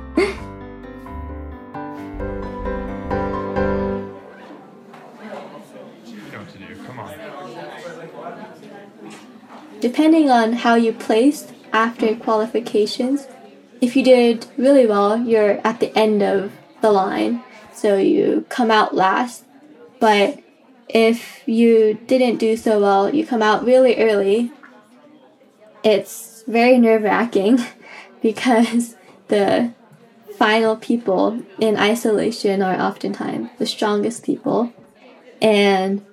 Depending 9.82 10.30
on 10.30 10.54
how 10.54 10.76
you 10.76 10.94
placed 10.94 11.52
after 11.74 12.16
qualifications, 12.16 13.28
if 13.82 13.96
you 13.98 14.04
did 14.04 14.46
really 14.56 14.86
well, 14.86 15.20
you're 15.20 15.60
at 15.68 15.80
the 15.80 15.98
end 15.98 16.22
of 16.22 16.54
the 16.82 16.92
line, 16.92 17.44
so 17.74 17.98
you 17.98 18.46
come 18.48 18.72
out 18.72 18.96
last. 18.96 19.44
But 20.00 20.40
if 20.88 21.46
you 21.48 22.00
didn't 22.08 22.38
do 22.38 22.56
so 22.56 22.80
well, 22.80 23.14
you 23.14 23.26
come 23.26 23.42
out 23.42 23.66
really 23.66 23.98
early. 23.98 24.52
It's 25.84 26.44
very 26.48 26.78
nerve 26.78 27.04
wracking 27.04 27.60
because 28.22 28.96
the 29.28 29.74
final 30.38 30.78
people 30.78 31.44
in 31.60 31.78
isolation 31.78 32.62
are 32.62 32.80
oftentimes 32.80 33.50
the 33.58 33.66
strongest 33.66 34.24
people. 34.24 34.72
And, 35.42 36.06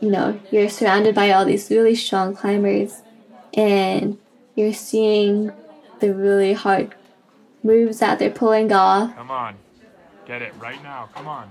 you 0.00 0.10
know, 0.10 0.40
you're 0.50 0.68
surrounded 0.68 1.14
by 1.14 1.30
all 1.30 1.44
these 1.44 1.70
really 1.70 1.94
strong 1.94 2.34
climbers 2.34 3.02
and 3.54 4.18
you're 4.54 4.72
seeing 4.72 5.52
the 6.00 6.14
really 6.14 6.52
hard 6.52 6.94
moves 7.62 7.98
that 7.98 8.18
they're 8.18 8.30
pulling 8.30 8.72
off. 8.72 9.14
Come 9.16 9.30
on. 9.30 9.56
Get 10.26 10.42
it 10.42 10.54
right 10.58 10.82
now. 10.82 11.08
Come 11.14 11.26
on. 11.26 11.50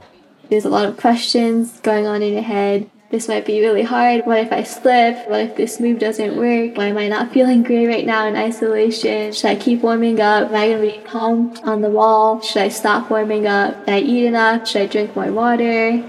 There's 0.50 0.66
a 0.66 0.70
lot 0.70 0.86
of 0.86 0.98
questions 0.98 1.80
going 1.80 2.06
on 2.06 2.22
in 2.22 2.34
your 2.34 2.42
head. 2.42 2.90
This 3.10 3.28
might 3.28 3.46
be 3.46 3.62
really 3.62 3.84
hard. 3.84 4.26
What 4.26 4.40
if 4.40 4.52
I 4.52 4.64
slip? 4.64 5.30
What 5.30 5.40
if 5.42 5.56
this 5.56 5.80
move 5.80 6.00
doesn't 6.00 6.36
work? 6.36 6.76
Why 6.76 6.86
am 6.86 6.98
I 6.98 7.08
not 7.08 7.32
feeling 7.32 7.62
great 7.62 7.86
right 7.86 8.06
now 8.06 8.26
in 8.26 8.36
isolation? 8.36 9.32
Should 9.32 9.52
I 9.52 9.56
keep 9.56 9.82
warming 9.82 10.20
up? 10.20 10.50
Am 10.50 10.56
I 10.56 10.70
going 10.70 10.82
to 10.82 10.98
be 10.98 11.04
pumped 11.06 11.64
on 11.64 11.82
the 11.82 11.92
wall? 11.92 12.42
Should 12.42 12.64
I 12.64 12.70
stop 12.70 13.12
warming 13.12 13.46
up? 13.46 13.86
Did 13.86 13.94
I 13.94 14.00
eat 14.00 14.26
enough? 14.26 14.68
Should 14.68 14.82
I 14.82 14.88
drink 14.88 15.16
more 15.16 15.32
water? 15.32 16.04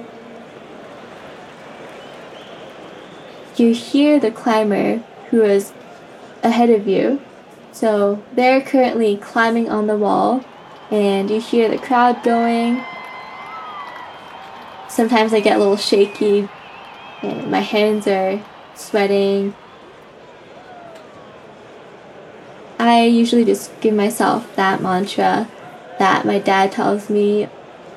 You 3.57 3.75
hear 3.75 4.19
the 4.19 4.31
climber 4.31 4.97
who 5.29 5.43
is 5.43 5.75
ahead 6.45 6.71
of 6.71 6.87
you. 6.87 7.21
So 7.73 8.23
they're 8.35 8.61
currently 8.61 9.17
climbing 9.17 9.69
on 9.69 9.89
the 9.89 9.97
wall, 9.97 10.45
and 10.91 11.29
you 11.29 11.41
hear 11.41 11.69
the 11.69 11.79
crowd 11.79 12.23
going. 12.23 12.85
Sometimes 14.89 15.35
I 15.35 15.41
get 15.41 15.57
a 15.57 15.59
little 15.59 15.77
shaky, 15.77 16.49
and 17.23 17.51
my 17.51 17.61
hands 17.61 18.07
are 18.07 18.41
sweating. 18.77 19.55
I 22.79 23.07
usually 23.07 23.45
just 23.45 23.81
give 23.81 23.95
myself 23.95 24.55
that 24.57 24.83
mantra 24.83 25.49
that 25.99 26.25
my 26.25 26.39
dad 26.39 26.73
tells 26.73 27.09
me, 27.09 27.49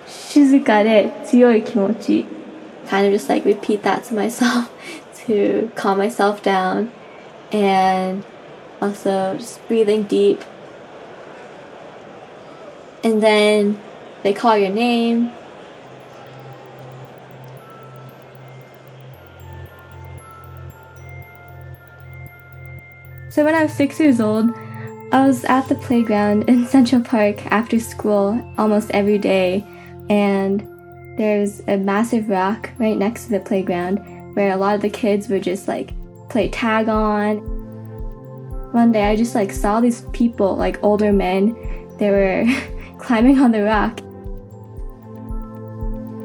Shizukare 0.05 1.11
tsuyoi 1.25 1.65
kimochi. 1.65 2.27
Kind 2.87 3.05
of 3.05 3.11
just 3.11 3.27
like 3.27 3.43
repeat 3.43 3.83
that 3.83 4.05
to 4.05 4.13
myself 4.13 4.71
to 5.25 5.71
calm 5.75 5.97
myself 5.97 6.41
down. 6.41 6.91
And 7.51 8.23
also 8.81 9.37
just 9.37 9.65
breathing 9.67 10.03
deep. 10.03 10.43
And 13.03 13.21
then 13.21 13.79
they 14.23 14.33
call 14.33 14.57
your 14.57 14.69
name. 14.69 15.31
So 23.29 23.45
when 23.45 23.53
I 23.53 23.63
was 23.63 23.73
six 23.73 23.99
years 23.99 24.19
old, 24.19 24.49
I 25.11 25.25
was 25.27 25.45
at 25.45 25.69
the 25.69 25.75
playground 25.75 26.49
in 26.49 26.65
Central 26.65 27.01
Park 27.01 27.45
after 27.51 27.79
school 27.79 28.53
almost 28.57 28.89
every 28.91 29.19
day, 29.19 29.63
and 30.09 30.67
there's 31.17 31.61
a 31.67 31.77
massive 31.77 32.29
rock 32.29 32.71
right 32.77 32.97
next 32.97 33.25
to 33.25 33.29
the 33.29 33.39
playground 33.39 33.99
where 34.35 34.51
a 34.51 34.57
lot 34.57 34.75
of 34.75 34.81
the 34.81 34.89
kids 34.89 35.29
would 35.29 35.43
just 35.43 35.67
like 35.67 35.93
play 36.29 36.49
tag 36.49 36.89
on. 36.89 37.56
One 38.71 38.91
day 38.91 39.03
I 39.03 39.15
just 39.15 39.35
like 39.35 39.51
saw 39.51 39.79
these 39.79 40.01
people, 40.13 40.55
like 40.55 40.83
older 40.83 41.13
men, 41.13 41.55
they 41.97 42.09
were 42.11 42.45
climbing 42.99 43.39
on 43.39 43.51
the 43.51 43.63
rock. 43.63 44.01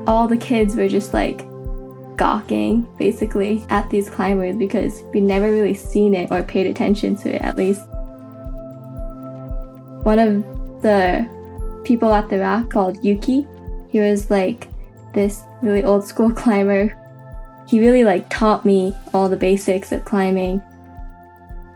All 0.07 0.27
the 0.27 0.37
kids 0.37 0.75
were 0.75 0.89
just 0.89 1.15
like 1.15 1.47
gawking 2.17 2.87
basically 2.99 3.65
at 3.69 3.89
these 3.91 4.11
climbers 4.11 4.57
because 4.57 5.03
we'd 5.13 5.23
never 5.23 5.51
really 5.51 5.75
seen 5.75 6.15
it 6.15 6.31
or 6.31 6.43
paid 6.43 6.67
attention 6.67 7.17
to 7.17 7.35
it 7.35 7.43
at 7.43 7.57
least. 7.57 7.83
One 10.05 10.19
of 10.19 10.83
the 10.83 11.29
people 11.85 12.13
at 12.13 12.29
the 12.29 12.39
rock 12.39 12.71
called 12.71 13.03
Yuki, 13.05 13.47
he 13.89 14.01
was 14.01 14.31
like 14.31 14.69
this 15.15 15.43
really 15.63 15.85
old 15.85 16.05
school 16.05 16.31
climber. 16.43 16.97
He 17.69 17.81
really 17.81 18.05
like 18.05 18.29
taught 18.29 18.65
me 18.65 18.95
all 19.15 19.29
the 19.29 19.37
basics 19.37 19.93
of 19.93 20.05
climbing. 20.05 20.63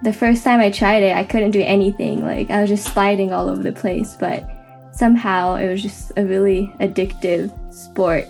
The 0.06 0.12
first 0.12 0.44
time 0.44 0.60
I 0.60 0.70
tried 0.70 1.02
it, 1.02 1.16
I 1.16 1.24
couldn't 1.24 1.50
do 1.50 1.62
anything. 1.62 2.24
Like 2.24 2.48
I 2.48 2.60
was 2.60 2.70
just 2.70 2.94
sliding 2.94 3.32
all 3.32 3.48
over 3.48 3.60
the 3.60 3.72
place, 3.72 4.14
but 4.14 4.48
somehow 4.92 5.56
it 5.56 5.68
was 5.68 5.82
just 5.82 6.12
a 6.16 6.24
really 6.24 6.72
addictive 6.78 7.50
sport. 7.74 8.24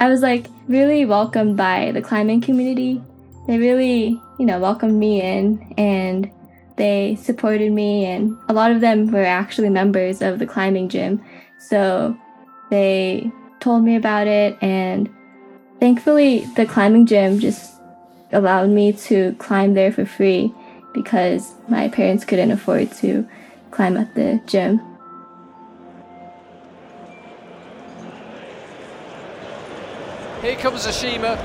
I 0.00 0.08
was 0.08 0.20
like 0.20 0.48
really 0.66 1.04
welcomed 1.04 1.56
by 1.56 1.92
the 1.92 2.02
climbing 2.02 2.40
community. 2.40 3.00
They 3.46 3.58
really, 3.58 4.20
you 4.40 4.46
know, 4.46 4.58
welcomed 4.58 4.98
me 4.98 5.22
in 5.22 5.74
and 5.78 6.28
they 6.74 7.14
supported 7.14 7.70
me 7.70 8.06
and 8.06 8.36
a 8.48 8.52
lot 8.52 8.72
of 8.72 8.80
them 8.80 9.12
were 9.12 9.22
actually 9.24 9.70
members 9.70 10.22
of 10.22 10.40
the 10.40 10.46
climbing 10.46 10.88
gym. 10.88 11.24
So 11.68 12.18
they 12.68 13.30
told 13.60 13.84
me 13.84 13.94
about 13.94 14.26
it 14.26 14.58
and 14.60 15.08
thankfully 15.78 16.48
the 16.56 16.66
climbing 16.66 17.06
gym 17.06 17.38
just 17.38 17.79
allowed 18.32 18.70
me 18.70 18.92
to 18.92 19.34
climb 19.38 19.74
there 19.74 19.92
for 19.92 20.04
free 20.04 20.52
because 20.92 21.54
my 21.68 21.88
parents 21.88 22.24
couldn't 22.24 22.50
afford 22.50 22.92
to 22.92 23.28
climb 23.70 23.96
at 23.96 24.14
the 24.14 24.40
gym. 24.46 24.80
Here 30.42 30.56
comes 30.56 30.86
Ashima. 30.86 31.36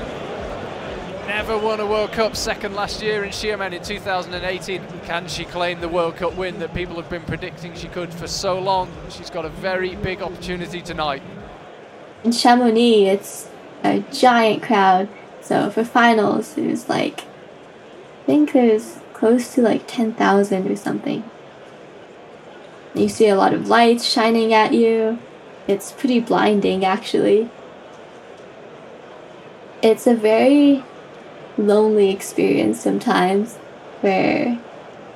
Never 1.26 1.58
won 1.58 1.80
a 1.80 1.86
World 1.86 2.12
Cup 2.12 2.34
second 2.34 2.74
last 2.74 3.02
year 3.02 3.24
in 3.24 3.30
Xiamen 3.30 3.72
in 3.72 3.82
2018. 3.82 4.82
Can 5.04 5.28
she 5.28 5.44
claim 5.44 5.80
the 5.80 5.88
World 5.88 6.16
Cup 6.16 6.34
win 6.34 6.58
that 6.60 6.72
people 6.72 6.96
have 6.96 7.10
been 7.10 7.22
predicting 7.22 7.74
she 7.74 7.88
could 7.88 8.14
for 8.14 8.26
so 8.26 8.58
long? 8.58 8.90
She's 9.10 9.28
got 9.28 9.44
a 9.44 9.50
very 9.50 9.96
big 9.96 10.22
opportunity 10.22 10.80
tonight. 10.80 11.22
In 12.24 12.32
Chamonix, 12.32 13.06
it's 13.06 13.50
a 13.84 14.00
giant 14.12 14.62
crowd. 14.62 15.08
So 15.46 15.70
for 15.70 15.84
finals, 15.84 16.58
it 16.58 16.66
was 16.66 16.88
like, 16.88 17.20
I 17.20 18.26
think 18.26 18.52
there's 18.52 18.98
close 19.12 19.54
to 19.54 19.62
like 19.62 19.86
10,000 19.86 20.68
or 20.68 20.74
something. 20.74 21.22
You 22.96 23.08
see 23.08 23.28
a 23.28 23.36
lot 23.36 23.54
of 23.54 23.68
lights 23.68 24.04
shining 24.04 24.52
at 24.52 24.74
you. 24.74 25.20
It's 25.68 25.92
pretty 25.92 26.18
blinding, 26.18 26.84
actually. 26.84 27.48
It's 29.82 30.08
a 30.08 30.16
very 30.16 30.82
lonely 31.56 32.10
experience 32.10 32.80
sometimes 32.80 33.54
where 34.00 34.58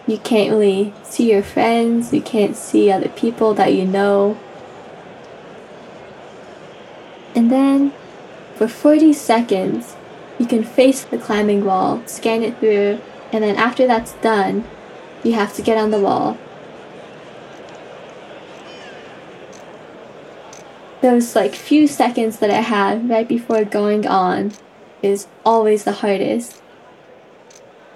you 0.07 0.19
can't 0.19 0.53
really 0.53 0.95
see 1.03 1.33
your 1.33 1.43
friends, 1.43 2.13
you 2.13 2.23
can't 2.23 2.55
see 2.55 2.93
other 2.93 3.09
people 3.09 3.53
that 3.55 3.75
you 3.75 3.85
know. 3.85 4.39
And 7.35 7.51
then 7.51 7.93
for 8.55 8.69
40 8.69 9.13
seconds, 9.13 9.97
you 10.41 10.47
can 10.47 10.65
face 10.65 11.05
the 11.05 11.19
climbing 11.19 11.67
wall, 11.67 12.03
scan 12.07 12.43
it 12.43 12.59
through, 12.59 12.99
and 13.31 13.45
then 13.45 13.57
after 13.57 13.87
that's 13.87 14.15
done, 14.15 14.65
you 15.23 15.35
have 15.35 15.55
to 15.55 15.61
get 15.61 15.77
on 15.77 15.91
the 15.91 16.01
wall. 16.01 16.39
Those 21.03 21.37
like 21.37 21.55
few 21.55 21.87
seconds 21.87 22.39
that 22.39 22.51
I 22.51 22.63
had 22.63 23.11
right 23.11 23.29
before 23.29 23.67
going 23.67 24.07
on 24.07 24.53
is 25.03 25.27
always 25.45 25.85
the 25.85 25.93
hardest. 25.93 26.63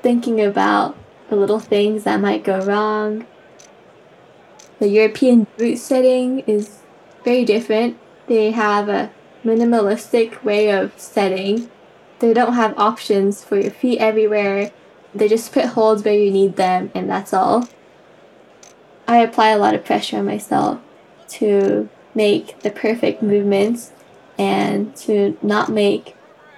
Thinking 0.03 0.39
about 0.39 0.99
the 1.31 1.37
little 1.37 1.61
things 1.61 2.05
that 2.05 2.21
might 2.21 2.45
go 2.45 2.61
wrong. 2.61 3.27
The 4.81 4.89
European 4.89 5.47
route 5.57 5.79
setting 5.79 6.41
is 6.41 6.81
very 7.25 7.47
different. 7.47 7.97
They 8.27 8.51
have 8.51 8.91
a 8.91 9.11
minimalistic 9.43 10.45
way 10.45 10.71
of 10.71 10.93
setting. 10.99 11.71
They 12.25 12.33
don't 12.33 12.55
have 12.55 12.79
options 12.79 13.45
for 13.45 13.59
your 13.59 13.71
feet 13.71 13.99
everywhere. 13.99 14.73
They 15.15 15.29
just 15.29 15.53
put 15.53 15.67
holds 15.67 16.05
where 16.05 16.15
you 16.15 16.31
need 16.31 16.57
them, 16.57 16.91
and 16.95 17.09
that's 17.09 17.35
all. 17.35 17.69
I 19.07 19.19
apply 19.19 19.51
a 19.51 19.59
lot 19.59 19.75
of 19.75 19.85
pressure 19.85 20.17
on 20.17 20.25
myself 20.25 20.81
to 21.41 21.91
make 22.15 22.61
the 22.61 22.71
perfect 22.71 23.23
movements 23.23 23.93
and 24.39 24.97
to 24.97 25.37
not 25.43 25.69
make 25.69 26.17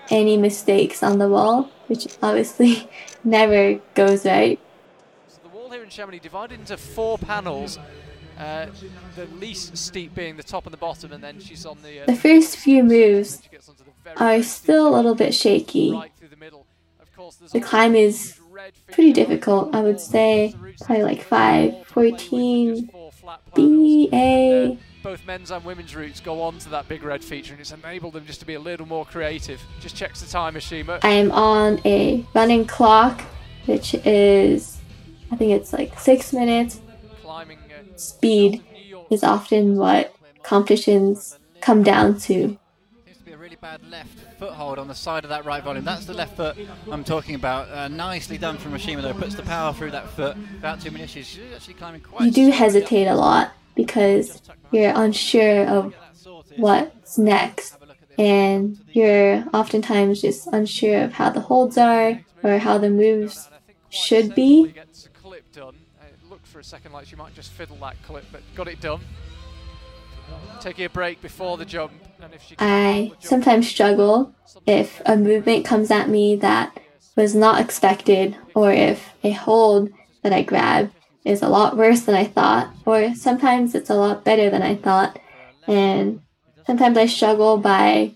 any 0.09 0.37
mistakes 0.37 1.03
on 1.03 1.19
the 1.19 1.29
wall, 1.29 1.69
which 1.89 2.07
obviously 2.23 2.89
never 3.25 3.81
goes 3.95 4.25
right. 4.25 4.61
So 5.27 5.41
the 5.43 5.49
wall 5.49 5.69
here 5.71 5.83
in 5.83 5.91
Chamonix 5.91 6.21
divided 6.21 6.61
into 6.61 6.77
four 6.77 7.19
panels. 7.19 7.77
Uh, 8.39 8.67
the 9.17 9.25
least 9.41 9.77
steep 9.77 10.15
being 10.15 10.37
the 10.37 10.45
top 10.45 10.65
and 10.67 10.73
the 10.73 10.79
bottom, 10.79 11.11
and 11.11 11.25
then 11.25 11.41
she's 11.41 11.67
on 11.67 11.79
the. 11.83 12.03
Uh, 12.03 12.07
The 12.07 12.15
first 12.15 12.57
few 12.57 12.85
moves 12.85 13.43
she 14.07 14.15
gets 14.15 14.15
onto 14.15 14.15
the 14.15 14.15
very, 14.15 14.41
are 14.41 14.43
still 14.43 14.89
a 14.89 14.95
little 14.95 15.15
bit 15.15 15.35
shaky. 15.35 15.91
the 16.31 16.37
middle. 16.37 16.67
Of 17.01 17.15
course, 17.15 17.37
there's 17.37 17.53
The 17.53 17.59
also 17.59 17.71
climb 17.71 17.95
is 17.95 18.41
pretty 18.93 19.13
difficult. 19.13 19.75
I 19.75 19.81
would 19.81 20.01
say 20.01 20.55
probably 20.85 21.05
like 21.05 21.19
give 21.19 21.27
5, 21.27 21.65
the 21.65 21.77
wall 21.77 21.85
to 21.85 21.93
play 21.93 22.11
with, 22.11 22.21
14, 22.21 22.77
just 22.77 22.93
four 22.93 23.13
flat 23.13 23.41
panels. 23.55 24.09
BA. 24.11 24.79
Both 25.03 25.27
men's 25.27 25.51
and 25.51 25.65
women's 25.65 25.95
routes 25.95 26.21
go 26.21 26.43
on 26.43 26.59
to 26.59 26.69
that 26.71 26.89
big 26.89 27.05
red 27.05 27.23
feature, 27.23 27.53
and 27.53 27.61
it's 27.61 27.71
enabled 27.73 28.15
them 28.15 28.27
just 28.27 28.41
to 28.41 28.47
be 28.47 28.55
a 28.55 28.61
little 28.61 28.87
more 28.87 29.05
creative. 29.05 29.61
Just 29.81 29.95
checks 29.95 30.21
the 30.21 30.29
time, 30.29 30.55
Ashima. 30.55 30.99
I 31.05 31.11
am 31.11 31.31
on 31.31 31.81
a 31.85 32.25
running 32.35 32.67
clock, 32.67 33.21
which 33.67 33.95
is, 33.95 34.79
I 35.31 35.37
think 35.37 35.53
it's 35.53 35.73
like 35.73 35.99
six 35.99 36.33
minutes. 36.33 36.81
Climbing 37.23 37.59
uh, 37.59 37.97
Speed 37.97 38.65
is 39.11 39.23
often 39.23 39.77
what 39.77 40.15
competitions 40.43 41.39
come 41.61 41.83
down 41.83 42.19
to. 42.21 42.59
Really 43.47 43.55
bad 43.55 43.89
left 43.89 44.19
foothold 44.41 44.77
on 44.77 44.89
the 44.89 44.95
side 44.97 45.23
of 45.23 45.31
that 45.31 45.45
right 45.45 45.63
volume. 45.63 45.85
That's 45.85 46.05
the 46.05 46.15
left 46.15 46.37
foot 46.37 46.57
I'm 46.91 47.05
talking 47.05 47.37
about. 47.37 47.71
Uh, 47.71 47.87
nicely 47.87 48.39
done 48.39 48.59
from 48.59 48.73
Ashima 48.73 49.03
though. 49.03 49.15
Puts 49.15 49.37
the 49.37 49.45
power 49.45 49.73
through 49.73 49.93
that 49.93 50.11
foot 50.11 50.37
without 50.55 50.81
too 50.81 50.91
many 50.91 51.05
issues. 51.05 51.29
She's 51.29 51.53
actually 51.55 51.75
climbing 51.75 52.01
quite. 52.01 52.25
You 52.25 52.33
do 52.33 52.41
slowly 52.41 52.51
up 52.51 52.59
hesitate 52.59 53.07
a 53.07 53.15
lot 53.15 53.53
because 53.77 54.43
you're 54.73 54.91
unsure 54.97 55.65
of 55.65 55.93
Get 55.93 56.01
that 56.01 56.17
sorted. 56.17 56.59
what's 56.59 57.19
next. 57.19 57.75
Have 57.75 57.83
a 57.83 57.87
look 57.87 57.99
at 58.03 58.09
this. 58.09 58.19
and 58.19 58.81
you're 58.91 59.45
oftentimes 59.55 60.23
just 60.23 60.49
unsure 60.49 61.05
of 61.05 61.13
how 61.13 61.31
the 61.31 61.39
holds 61.43 61.79
are 61.79 62.21
or 62.43 62.59
how 62.59 62.79
the 62.79 62.91
moves 62.91 63.47
and 63.47 63.55
I 63.55 63.59
think 63.65 63.79
quite 63.79 63.95
should 63.95 64.35
be. 64.35 64.57
sensibly 64.65 64.73
Gets 64.73 65.07
a 65.07 65.09
clip 65.11 65.53
done. 65.53 65.77
It 66.03 66.29
looked 66.29 66.49
for 66.49 66.59
a 66.59 66.65
second 66.65 66.91
like 66.91 67.07
she 67.07 67.15
might 67.15 67.33
just 67.33 67.53
fiddle 67.53 67.77
that 67.77 67.95
clip, 68.03 68.25
but 68.33 68.43
got 68.57 68.67
it 68.67 68.81
done. 68.81 69.03
Taking 70.61 70.87
a 70.87 70.91
break 70.91 71.23
before 71.23 71.57
the 71.57 71.65
jump, 71.65 71.93
and 72.21 72.35
if 72.35 72.43
she 72.43 72.57
I 72.59 73.13
sometimes 73.21 73.69
struggle 73.69 74.35
if 74.67 75.01
a 75.07 75.17
movement 75.17 75.65
comes 75.65 75.91
at 75.91 76.09
me 76.09 76.37
that 76.37 76.79
was 77.15 77.35
not 77.35 77.61
expected 77.61 78.37
or 78.55 78.73
if 78.73 79.13
a 79.23 79.31
hold 79.31 79.91
that 80.23 80.33
I 80.33 80.43
grab 80.43 80.91
is 81.25 81.43
a 81.43 81.49
lot 81.49 81.77
worse 81.77 82.03
than 82.03 82.15
I 82.15 82.25
thought 82.25 82.73
or 82.85 83.15
sometimes 83.15 83.75
it's 83.75 83.91
a 83.91 83.95
lot 83.95 84.25
better 84.25 84.51
than 84.51 84.63
I 84.63 84.75
thought. 84.75 85.19
And 85.67 86.21
sometimes 86.67 86.97
I 86.97 87.07
struggle 87.07 87.59
by 87.59 88.15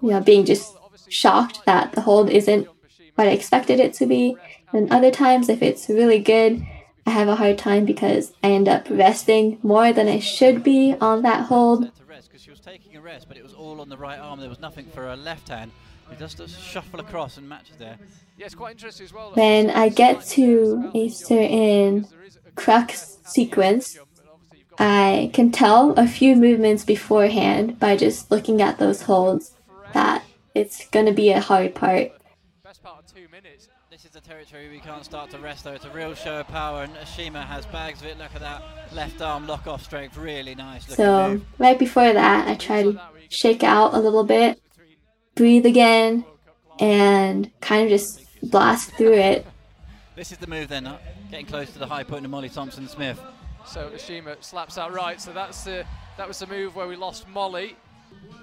you 0.00 0.10
know 0.10 0.20
being 0.20 0.44
just 0.44 0.74
shocked 1.08 1.64
that 1.66 1.92
the 1.92 2.02
hold 2.02 2.30
isn't 2.30 2.68
what 3.14 3.28
I 3.28 3.30
expected 3.30 3.80
it 3.80 3.94
to 3.94 4.06
be. 4.06 4.36
And 4.72 4.90
other 4.90 5.10
times 5.10 5.48
if 5.48 5.62
it's 5.62 5.88
really 5.88 6.18
good 6.18 6.66
I 7.06 7.10
have 7.10 7.28
a 7.28 7.36
hard 7.36 7.58
time 7.58 7.84
because 7.84 8.32
I 8.42 8.50
end 8.52 8.68
up 8.68 8.88
resting 8.88 9.58
more 9.62 9.92
than 9.92 10.08
I 10.08 10.18
should 10.18 10.62
be 10.62 10.94
on 11.00 11.22
that 11.22 11.46
hold 11.46 11.90
rest 12.22 12.30
because 12.30 12.42
she 12.42 12.50
was 12.50 12.60
taking 12.60 12.96
a 12.96 13.00
rest, 13.00 13.26
but 13.26 13.36
it 13.36 13.42
was 13.42 13.52
all 13.52 13.80
on 13.80 13.88
the 13.88 13.96
right 13.96 14.18
arm. 14.18 14.38
There 14.38 14.48
was 14.48 14.60
nothing 14.60 14.86
for 14.86 15.02
her 15.02 15.16
left 15.16 15.48
hand. 15.48 15.72
It 16.10 16.18
just 16.18 16.36
does 16.36 16.56
shuffle 16.56 17.00
across 17.00 17.36
and 17.36 17.48
matches 17.48 17.76
there. 17.78 17.98
Yeah, 18.36 18.46
it's 18.46 18.54
quite 18.54 18.72
interesting 18.72 19.06
as 19.06 19.12
well. 19.12 19.32
When 19.32 19.70
I 19.70 19.88
get 19.88 20.22
to 20.36 20.90
a 20.94 21.08
certain 21.08 22.06
crux 22.54 23.18
sequence, 23.24 23.98
I 24.78 25.30
can 25.32 25.50
tell 25.50 25.92
a 25.92 26.06
few 26.06 26.36
movements 26.36 26.84
beforehand 26.84 27.80
by 27.80 27.96
just 27.96 28.30
looking 28.30 28.60
at 28.60 28.78
those 28.78 29.02
holds 29.02 29.52
that 29.94 30.22
it's 30.54 30.86
going 30.88 31.06
to 31.06 31.12
be 31.12 31.30
a 31.30 31.40
hard 31.40 31.74
part. 31.74 32.12
Best 32.62 32.82
part 32.82 32.98
of 33.00 33.14
two 33.14 33.26
minutes. 33.28 33.68
This 34.02 34.10
is 34.16 34.20
the 34.20 34.28
territory 34.28 34.68
we 34.68 34.80
can't 34.80 35.04
start 35.04 35.30
to 35.30 35.38
rest 35.38 35.62
though. 35.62 35.74
It's 35.74 35.84
a 35.84 35.90
real 35.90 36.12
show 36.14 36.40
of 36.40 36.48
power, 36.48 36.82
and 36.82 36.92
Ashima 36.96 37.46
has 37.46 37.64
bags 37.66 38.00
of 38.00 38.08
it. 38.08 38.18
Look 38.18 38.34
at 38.34 38.40
that 38.40 38.60
left 38.92 39.22
arm 39.22 39.46
lock 39.46 39.68
off 39.68 39.84
strength. 39.84 40.16
Really 40.16 40.56
nice 40.56 40.82
looking 40.90 41.04
So, 41.04 41.28
move. 41.28 41.44
right 41.58 41.78
before 41.78 42.12
that, 42.12 42.48
I 42.48 42.56
try 42.56 42.82
to 42.82 43.00
shake 43.28 43.62
out 43.62 43.94
a 43.94 44.00
little 44.00 44.24
bit, 44.24 44.60
breathe 45.36 45.66
again, 45.66 46.24
and 46.80 47.48
kind 47.60 47.84
of 47.84 47.90
just 47.90 48.26
blast 48.42 48.90
through 48.94 49.14
it. 49.14 49.46
This 50.16 50.32
is 50.32 50.38
the 50.38 50.48
move 50.48 50.66
then, 50.66 50.88
uh, 50.88 50.98
getting 51.30 51.46
close 51.46 51.70
to 51.72 51.78
the 51.78 51.86
high 51.86 52.02
point 52.02 52.24
of 52.24 52.30
Molly 52.32 52.48
Thompson 52.48 52.88
Smith. 52.88 53.20
So 53.66 53.88
Ashima 53.90 54.42
slaps 54.42 54.78
out 54.78 54.92
right. 54.92 55.20
So 55.20 55.32
that's 55.32 55.62
the 55.62 55.86
that 56.16 56.26
was 56.26 56.40
the 56.40 56.48
move 56.48 56.74
where 56.74 56.88
we 56.88 56.96
lost 56.96 57.28
Molly. 57.28 57.76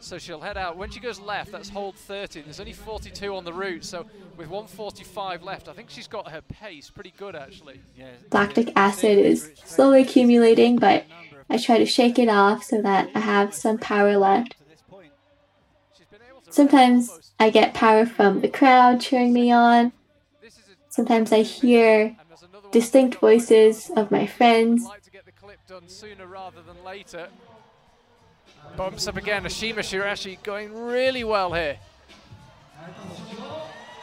So 0.01 0.17
she'll 0.17 0.39
head 0.39 0.57
out. 0.57 0.77
When 0.77 0.89
she 0.89 0.99
goes 0.99 1.19
left, 1.19 1.51
that's 1.51 1.69
hold 1.69 1.95
30. 1.95 2.41
There's 2.41 2.59
only 2.59 2.73
42 2.73 3.35
on 3.35 3.43
the 3.43 3.53
route. 3.53 3.83
So 3.83 4.05
with 4.37 4.47
145 4.47 5.43
left, 5.43 5.67
I 5.67 5.73
think 5.73 5.89
she's 5.89 6.07
got 6.07 6.29
her 6.31 6.41
pace 6.41 6.89
pretty 6.89 7.13
good 7.17 7.35
actually. 7.35 7.81
Yeah, 7.97 8.07
Lactic 8.31 8.71
acid 8.75 9.17
is 9.19 9.51
slowly 9.65 10.01
accumulating, 10.01 10.77
but 10.77 11.05
I 11.49 11.57
try 11.57 11.77
to 11.77 11.85
shake 11.85 12.17
it 12.19 12.29
off 12.29 12.63
so 12.63 12.81
that 12.81 13.09
I 13.15 13.19
have 13.19 13.53
some 13.53 13.77
power 13.77 14.17
left. 14.17 14.51
to 14.57 14.69
this 14.69 14.81
point. 14.89 15.11
She's 15.97 16.07
been 16.07 16.21
able 16.29 16.41
to 16.41 16.51
Sometimes 16.53 17.33
I 17.39 17.49
get 17.49 17.73
power 17.73 18.05
from 18.05 18.41
the 18.41 18.47
crowd 18.49 19.01
cheering 19.01 19.33
me 19.33 19.51
on. 19.51 19.91
this 20.41 20.53
is 20.53 20.59
a- 20.59 20.91
Sometimes 20.93 21.31
I 21.31 21.41
hear 21.41 22.01
and 22.01 22.15
there's 22.29 22.43
another 22.43 22.63
one 22.67 22.71
distinct 22.71 23.17
voices 23.19 23.91
of 23.95 24.11
my 24.11 24.25
friends. 24.27 24.87
Bumps 28.77 29.07
up 29.07 29.17
again. 29.17 29.43
Ashima 29.43 29.79
Shiraishi 29.79 30.41
going 30.43 30.73
really 30.73 31.23
well 31.23 31.53
here. 31.53 31.77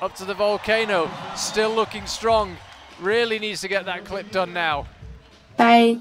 Up 0.03 0.14
to 0.16 0.25
the 0.27 0.35
volcano, 0.35 1.11
still 1.35 1.75
looking 1.75 2.07
strong. 2.07 2.57
Really 3.01 3.38
needs 3.38 3.62
to 3.62 3.69
get 3.69 3.87
that 3.87 4.05
clip 4.05 4.31
done 4.31 4.53
now. 4.53 4.87
By 5.57 5.99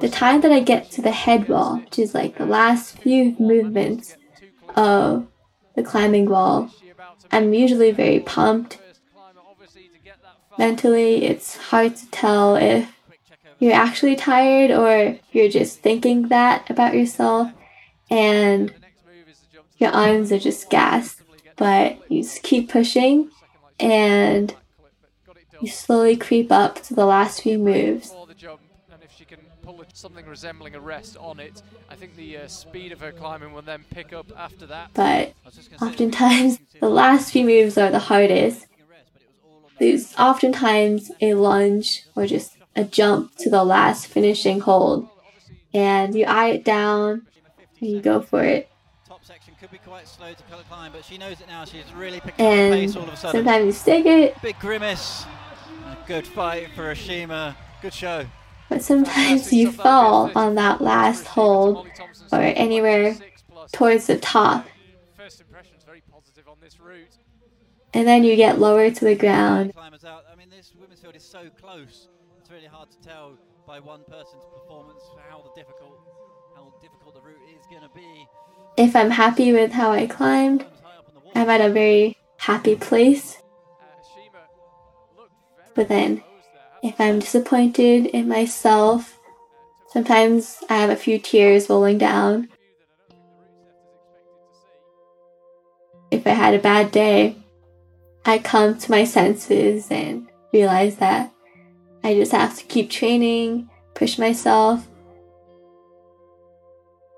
the 0.00 0.10
time 0.10 0.42
that 0.42 0.52
I 0.52 0.60
get 0.60 0.90
to 0.92 1.02
the 1.02 1.12
head 1.12 1.48
wall, 1.48 1.78
which 1.78 1.98
is 1.98 2.14
like 2.14 2.36
the 2.36 2.44
last 2.44 2.98
few 2.98 3.34
movements 3.38 4.16
of 4.74 5.26
the 5.74 5.82
climbing 5.82 6.28
wall, 6.28 6.70
I'm 7.32 7.54
usually 7.54 7.92
very 7.92 8.20
pumped. 8.20 8.78
Mentally, 10.58 11.24
it's 11.24 11.56
hard 11.56 11.96
to 11.96 12.10
tell 12.10 12.56
if 12.56 12.90
you're 13.58 13.72
actually 13.72 14.16
tired 14.16 14.70
or 14.70 15.18
you're 15.32 15.50
just 15.50 15.80
thinking 15.80 16.28
that 16.28 16.68
about 16.68 16.94
yourself 16.94 17.52
and 18.10 18.72
your 19.78 19.90
arms 19.90 20.32
are 20.32 20.38
just 20.38 20.70
gassed. 20.70 21.22
But 21.56 22.10
you 22.10 22.22
just 22.22 22.42
keep 22.42 22.70
pushing 22.70 23.30
and 23.80 24.54
you 25.60 25.68
slowly 25.68 26.16
creep 26.16 26.52
up 26.52 26.82
to 26.84 26.94
the 26.94 27.06
last 27.06 27.42
few 27.42 27.58
moves. 27.58 28.10
Before 28.10 28.26
the 28.26 28.34
jump, 28.34 28.60
and 28.92 29.02
if 29.02 29.12
she 29.12 29.24
can 29.24 29.38
pull 29.62 29.82
something 29.94 30.26
resembling 30.26 30.74
a 30.74 30.80
rest 30.80 31.16
on 31.16 31.40
it, 31.40 31.62
I 31.88 31.94
think 31.94 32.14
the 32.16 32.38
uh, 32.38 32.48
speed 32.48 32.92
of 32.92 33.00
her 33.00 33.12
climbing 33.12 33.52
will 33.54 33.62
then 33.62 33.84
pick 33.90 34.12
up 34.12 34.26
after 34.36 34.66
that. 34.66 34.90
But 34.92 35.02
I 35.02 35.34
was 35.44 35.54
just 35.54 35.70
gonna 35.70 35.78
say, 35.78 35.86
oftentimes 35.86 36.58
the 36.80 36.90
last 36.90 37.32
few 37.32 37.44
moves 37.44 37.78
are 37.78 37.90
the 37.90 38.00
hardest. 38.00 38.66
There's 39.78 40.14
oftentimes 40.16 41.10
a 41.20 41.34
lunge 41.34 42.04
or 42.14 42.26
just 42.26 42.56
a 42.74 42.84
jump 42.84 43.34
to 43.36 43.50
the 43.50 43.64
last 43.64 44.06
finishing 44.06 44.60
hold. 44.60 45.08
And 45.74 46.14
you 46.14 46.24
eye 46.24 46.48
it 46.48 46.64
down 46.64 47.26
you 47.80 48.00
go 48.00 48.20
for 48.20 48.42
it. 48.42 48.68
top 49.06 49.24
section 49.24 49.54
could 49.60 49.70
be 49.70 49.78
quite 49.78 50.08
slow 50.08 50.32
to 50.32 50.42
climb, 50.68 50.92
but 50.92 51.04
she 51.04 51.18
knows 51.18 51.40
it 51.40 51.46
now. 51.48 51.64
She's 51.64 51.92
really 51.94 52.20
picking 52.20 52.44
up 52.46 52.72
pace 52.72 52.96
all 52.96 53.02
of 53.04 53.08
a 53.10 53.16
sudden. 53.16 53.44
sometimes 53.44 53.64
you 53.66 53.72
stick 53.72 54.06
it, 54.06 54.40
Big 54.42 54.58
grimace. 54.58 55.24
A 55.84 55.96
good 56.06 56.26
fight 56.26 56.68
for 56.74 56.92
Ashima. 56.92 57.54
Good 57.82 57.94
show. 57.94 58.26
but 58.68 58.82
sometimes 58.82 59.52
you 59.52 59.70
fall 59.70 60.30
on 60.34 60.54
that 60.56 60.80
last 60.80 61.26
hold 61.26 61.86
or 62.32 62.40
anywhere 62.40 63.14
towards 63.72 64.06
the 64.06 64.18
top. 64.18 64.66
First 65.16 65.40
impressions 65.40 65.84
very 65.84 66.02
positive 66.10 66.48
on 66.48 66.56
this 66.60 66.80
route. 66.80 67.18
And 67.94 68.06
then 68.06 68.24
you 68.24 68.36
get 68.36 68.58
lower 68.58 68.90
to 68.90 69.04
the 69.04 69.14
ground. 69.14 69.74
Climbers 69.74 70.04
out. 70.04 70.24
I 70.30 70.36
mean, 70.36 70.48
this 70.50 70.72
women's 70.78 71.00
field 71.00 71.14
is 71.16 71.22
so 71.22 71.48
close. 71.60 72.08
It's 72.40 72.50
really 72.50 72.66
hard 72.66 72.90
to 72.90 73.00
tell 73.00 73.38
by 73.66 73.80
one 73.80 74.00
person's 74.08 74.44
performance 74.52 75.02
how 75.28 75.42
the 75.42 75.50
difficult, 75.60 75.95
If 78.76 78.94
I'm 78.94 79.10
happy 79.10 79.52
with 79.52 79.72
how 79.72 79.92
I 79.92 80.06
climbed. 80.06 80.66
I'm 81.34 81.50
at 81.50 81.60
a 81.60 81.68
very 81.68 82.16
happy 82.38 82.76
place. 82.76 83.36
But 85.74 85.88
then, 85.88 86.22
if 86.82 86.98
I'm 86.98 87.18
disappointed 87.18 88.06
in 88.06 88.26
myself, 88.26 89.18
sometimes 89.88 90.64
I 90.70 90.76
have 90.76 90.88
a 90.88 90.96
few 90.96 91.18
tears 91.18 91.68
rolling 91.68 91.98
down. 91.98 92.48
If 96.10 96.26
I 96.26 96.30
had 96.30 96.54
a 96.54 96.58
bad 96.58 96.90
day, 96.90 97.36
I 98.24 98.38
come 98.38 98.78
to 98.78 98.90
my 98.90 99.04
senses 99.04 99.90
and 99.90 100.28
realize 100.52 100.96
that 100.96 101.32
I 102.02 102.14
just 102.14 102.32
have 102.32 102.56
to 102.56 102.64
keep 102.64 102.90
training, 102.90 103.68
push 103.94 104.18
myself. 104.18 104.86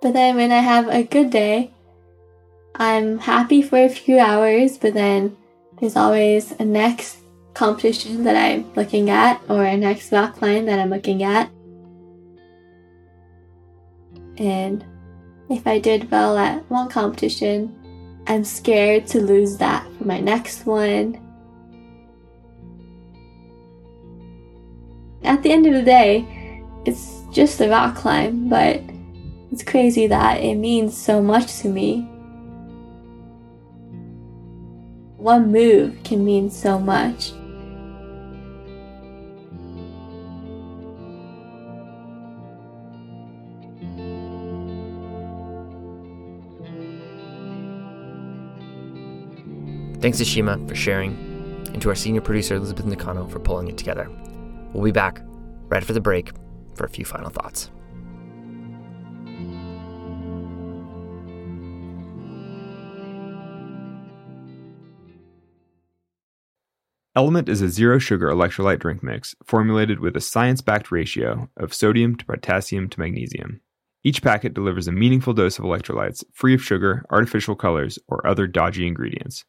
But 0.01 0.13
then 0.13 0.37
when 0.37 0.53
I 0.53 0.61
have 0.61 0.89
a 0.89 1.03
good 1.03 1.31
day, 1.31 1.73
I'm 2.75 3.19
happy 3.19 3.63
for 3.63 3.79
a 3.79 3.89
few 3.89 4.19
hours, 4.19 4.79
but 4.79 4.95
then 4.95 5.37
there's 5.81 5.97
always 5.97 6.53
a 6.53 6.65
next 6.65 7.19
competition 7.55 8.23
that 8.23 8.37
I'm 8.37 8.73
looking 8.75 9.11
at 9.11 9.43
or 9.49 9.65
a 9.65 9.77
next 9.77 10.13
rock 10.13 10.37
climb 10.37 10.67
that 10.67 10.79
I'm 10.79 10.91
looking 10.91 11.25
at. 11.25 11.51
And 14.37 14.85
if 15.51 15.67
I 15.67 15.81
did 15.81 16.11
well 16.11 16.39
at 16.39 16.71
one 16.71 16.89
competition, 16.89 17.75
I'm 18.29 18.45
scared 18.45 19.09
to 19.09 19.21
lose 19.21 19.57
that 19.57 19.85
for 19.97 20.05
my 20.05 20.21
next 20.21 20.67
one. 20.67 21.21
At 25.25 25.43
the 25.43 25.51
end 25.51 25.67
of 25.67 25.75
the 25.75 25.83
day, 25.83 26.63
it's 26.85 27.23
just 27.33 27.61
a 27.61 27.69
rock 27.69 27.97
climb, 27.97 28.49
but 28.49 28.81
it's 29.51 29.63
crazy 29.63 30.07
that 30.07 30.43
it 30.43 30.57
means 30.57 30.97
so 30.97 31.23
much 31.23 31.59
to 31.61 31.69
me. 31.69 32.09
One 35.17 35.51
move 35.51 36.03
can 36.05 36.25
mean 36.25 36.51
so 36.51 36.79
much. 36.79 37.33
Thanks 50.01 50.19
to 50.19 50.25
Shima 50.25 50.65
for 50.69 50.77
sharing, 50.77 51.17
and 51.73 51.83
to 51.83 51.89
our 51.89 51.95
senior 51.97 52.21
producer 52.21 52.55
Elizabeth 52.55 52.87
Nakano 52.87 53.27
for 53.27 53.41
pulling 53.41 53.67
it 53.67 53.77
together. 53.77 54.09
We'll 54.73 54.85
be 54.85 54.93
back 54.93 55.21
right 55.69 55.83
after 55.83 55.93
the 55.93 56.01
break 56.01 56.31
for 56.75 56.85
a 56.85 56.89
few 56.89 57.05
final 57.05 57.31
thoughts. 57.31 57.71
Element 67.19 67.49
is 67.49 67.63
a 67.63 67.69
zero 67.69 67.99
sugar 67.99 68.29
electrolyte 68.29 68.79
drink 68.79 69.03
mix 69.03 69.35
formulated 69.45 69.99
with 69.99 70.17
a 70.17 70.21
science 70.21 70.61
backed 70.61 70.93
ratio 70.93 71.51
of 71.57 71.75
sodium 71.75 72.15
to 72.15 72.25
potassium 72.25 72.89
to 72.89 73.01
magnesium. 73.01 73.61
Each 74.05 74.23
packet 74.23 74.55
delivers 74.55 74.87
a 74.87 74.93
meaningful 74.93 75.33
dose 75.33 75.59
of 75.59 75.65
electrolytes 75.65 76.23
free 76.33 76.55
of 76.55 76.63
sugar, 76.63 77.05
artificial 77.11 77.57
colors, 77.57 77.99
or 78.07 78.25
other 78.25 78.47
dodgy 78.47 78.87
ingredients. 78.87 79.45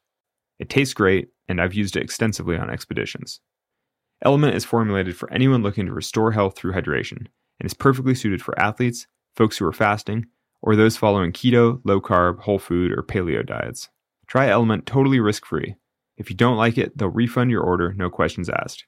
It 0.57 0.67
tastes 0.67 0.95
great, 0.95 1.27
and 1.47 1.61
I've 1.61 1.75
used 1.75 1.95
it 1.95 2.01
extensively 2.01 2.57
on 2.57 2.71
expeditions. 2.71 3.39
Element 4.25 4.55
is 4.55 4.65
formulated 4.65 5.15
for 5.15 5.31
anyone 5.31 5.61
looking 5.61 5.85
to 5.85 5.93
restore 5.93 6.31
health 6.31 6.57
through 6.57 6.73
hydration 6.73 7.27
and 7.59 7.67
is 7.67 7.75
perfectly 7.75 8.15
suited 8.15 8.41
for 8.41 8.59
athletes, 8.59 9.05
folks 9.35 9.59
who 9.59 9.67
are 9.67 9.71
fasting, 9.71 10.25
or 10.63 10.75
those 10.75 10.97
following 10.97 11.31
keto, 11.31 11.81
low 11.83 12.01
carb, 12.01 12.39
whole 12.39 12.57
food, 12.57 12.91
or 12.91 13.03
paleo 13.03 13.45
diets. 13.45 13.89
Try 14.25 14.47
Element 14.47 14.87
totally 14.87 15.19
risk 15.19 15.45
free. 15.45 15.75
If 16.19 16.29
you 16.29 16.35
don't 16.35 16.57
like 16.57 16.77
it, 16.77 16.97
they'll 16.97 17.09
refund 17.09 17.49
your 17.49 17.63
order, 17.63 17.93
no 17.93 18.09
questions 18.09 18.49
asked. 18.49 18.85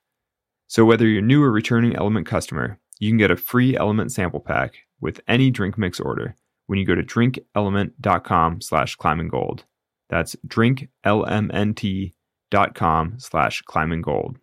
So 0.67 0.85
whether 0.85 1.07
you're 1.07 1.21
new 1.21 1.41
or 1.41 1.51
returning 1.51 1.95
Element 1.95 2.27
customer, 2.27 2.77
you 2.99 3.09
can 3.09 3.17
get 3.17 3.31
a 3.31 3.35
free 3.35 3.75
Element 3.75 4.11
sample 4.11 4.41
pack 4.41 4.75
with 4.99 5.21
any 5.27 5.49
drink 5.49 5.77
mix 5.77 5.99
order 5.99 6.35
when 6.67 6.77
you 6.77 6.85
go 6.85 6.93
to 6.93 7.03
drinkelement.com 7.03 8.61
slash 8.61 8.97
climbinggold. 8.97 9.61
That's 10.09 10.35
drinklmnt.com 10.45 13.13
slash 13.17 13.63
climbinggold. 13.63 14.35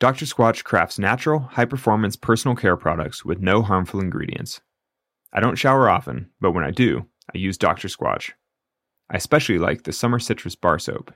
Dr. 0.00 0.26
Squatch 0.26 0.64
crafts 0.64 0.98
natural, 0.98 1.40
high-performance 1.40 2.16
personal 2.16 2.56
care 2.56 2.76
products 2.76 3.24
with 3.24 3.40
no 3.40 3.62
harmful 3.62 4.00
ingredients. 4.00 4.60
I 5.32 5.40
don't 5.40 5.56
shower 5.56 5.88
often, 5.88 6.30
but 6.40 6.52
when 6.52 6.64
I 6.64 6.70
do, 6.70 7.06
I 7.34 7.38
use 7.38 7.58
Dr. 7.58 7.88
Squatch. 7.88 8.32
I 9.10 9.16
especially 9.16 9.58
like 9.58 9.84
the 9.84 9.92
Summer 9.92 10.18
Citrus 10.18 10.54
Bar 10.54 10.78
Soap. 10.78 11.12